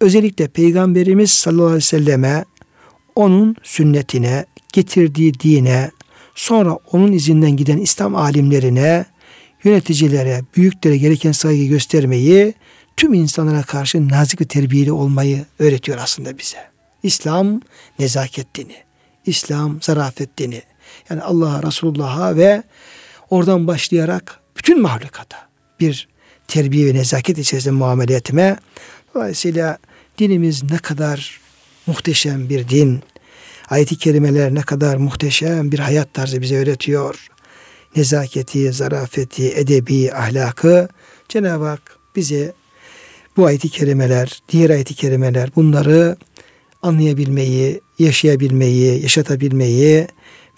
[0.00, 2.44] özellikle Peygamberimiz sallallahu aleyhi ve selleme
[3.14, 5.90] onun sünnetine, getirdiği dine,
[6.34, 9.04] sonra onun izinden giden İslam alimlerine,
[9.64, 12.54] yöneticilere, büyüklere gereken saygı göstermeyi,
[12.96, 16.58] tüm insanlara karşı nazik ve terbiyeli olmayı öğretiyor aslında bize.
[17.02, 17.60] İslam
[17.98, 18.76] nezaket dini.
[19.26, 20.62] İslam zarafet dini.
[21.10, 22.62] Yani Allah'a, Resulullah'a ve
[23.30, 25.48] oradan başlayarak bütün mahlukata
[25.80, 26.08] bir
[26.48, 28.56] terbiye ve nezaket içerisinde muamele etme.
[29.14, 29.78] Dolayısıyla
[30.18, 31.40] dinimiz ne kadar
[31.86, 33.02] muhteşem bir din.
[33.70, 37.28] Ayet-i kerimeler ne kadar muhteşem bir hayat tarzı bize öğretiyor.
[37.96, 40.88] Nezaketi, zarafeti, edebi, ahlakı
[41.28, 42.52] Cenab-ı Hak bize
[43.36, 46.16] bu ayet-i kerimeler, diğer ayet-i kerimeler bunları
[46.82, 50.06] anlayabilmeyi, yaşayabilmeyi, yaşatabilmeyi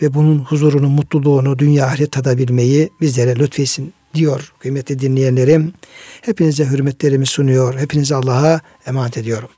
[0.03, 5.73] ve bunun huzurunu, mutluluğunu dünya ahiret tadabilmeyi bizlere lütfetsin diyor kıymetli dinleyenlerim.
[6.21, 7.79] Hepinize hürmetlerimi sunuyor.
[7.79, 9.49] Hepinize Allah'a emanet ediyorum.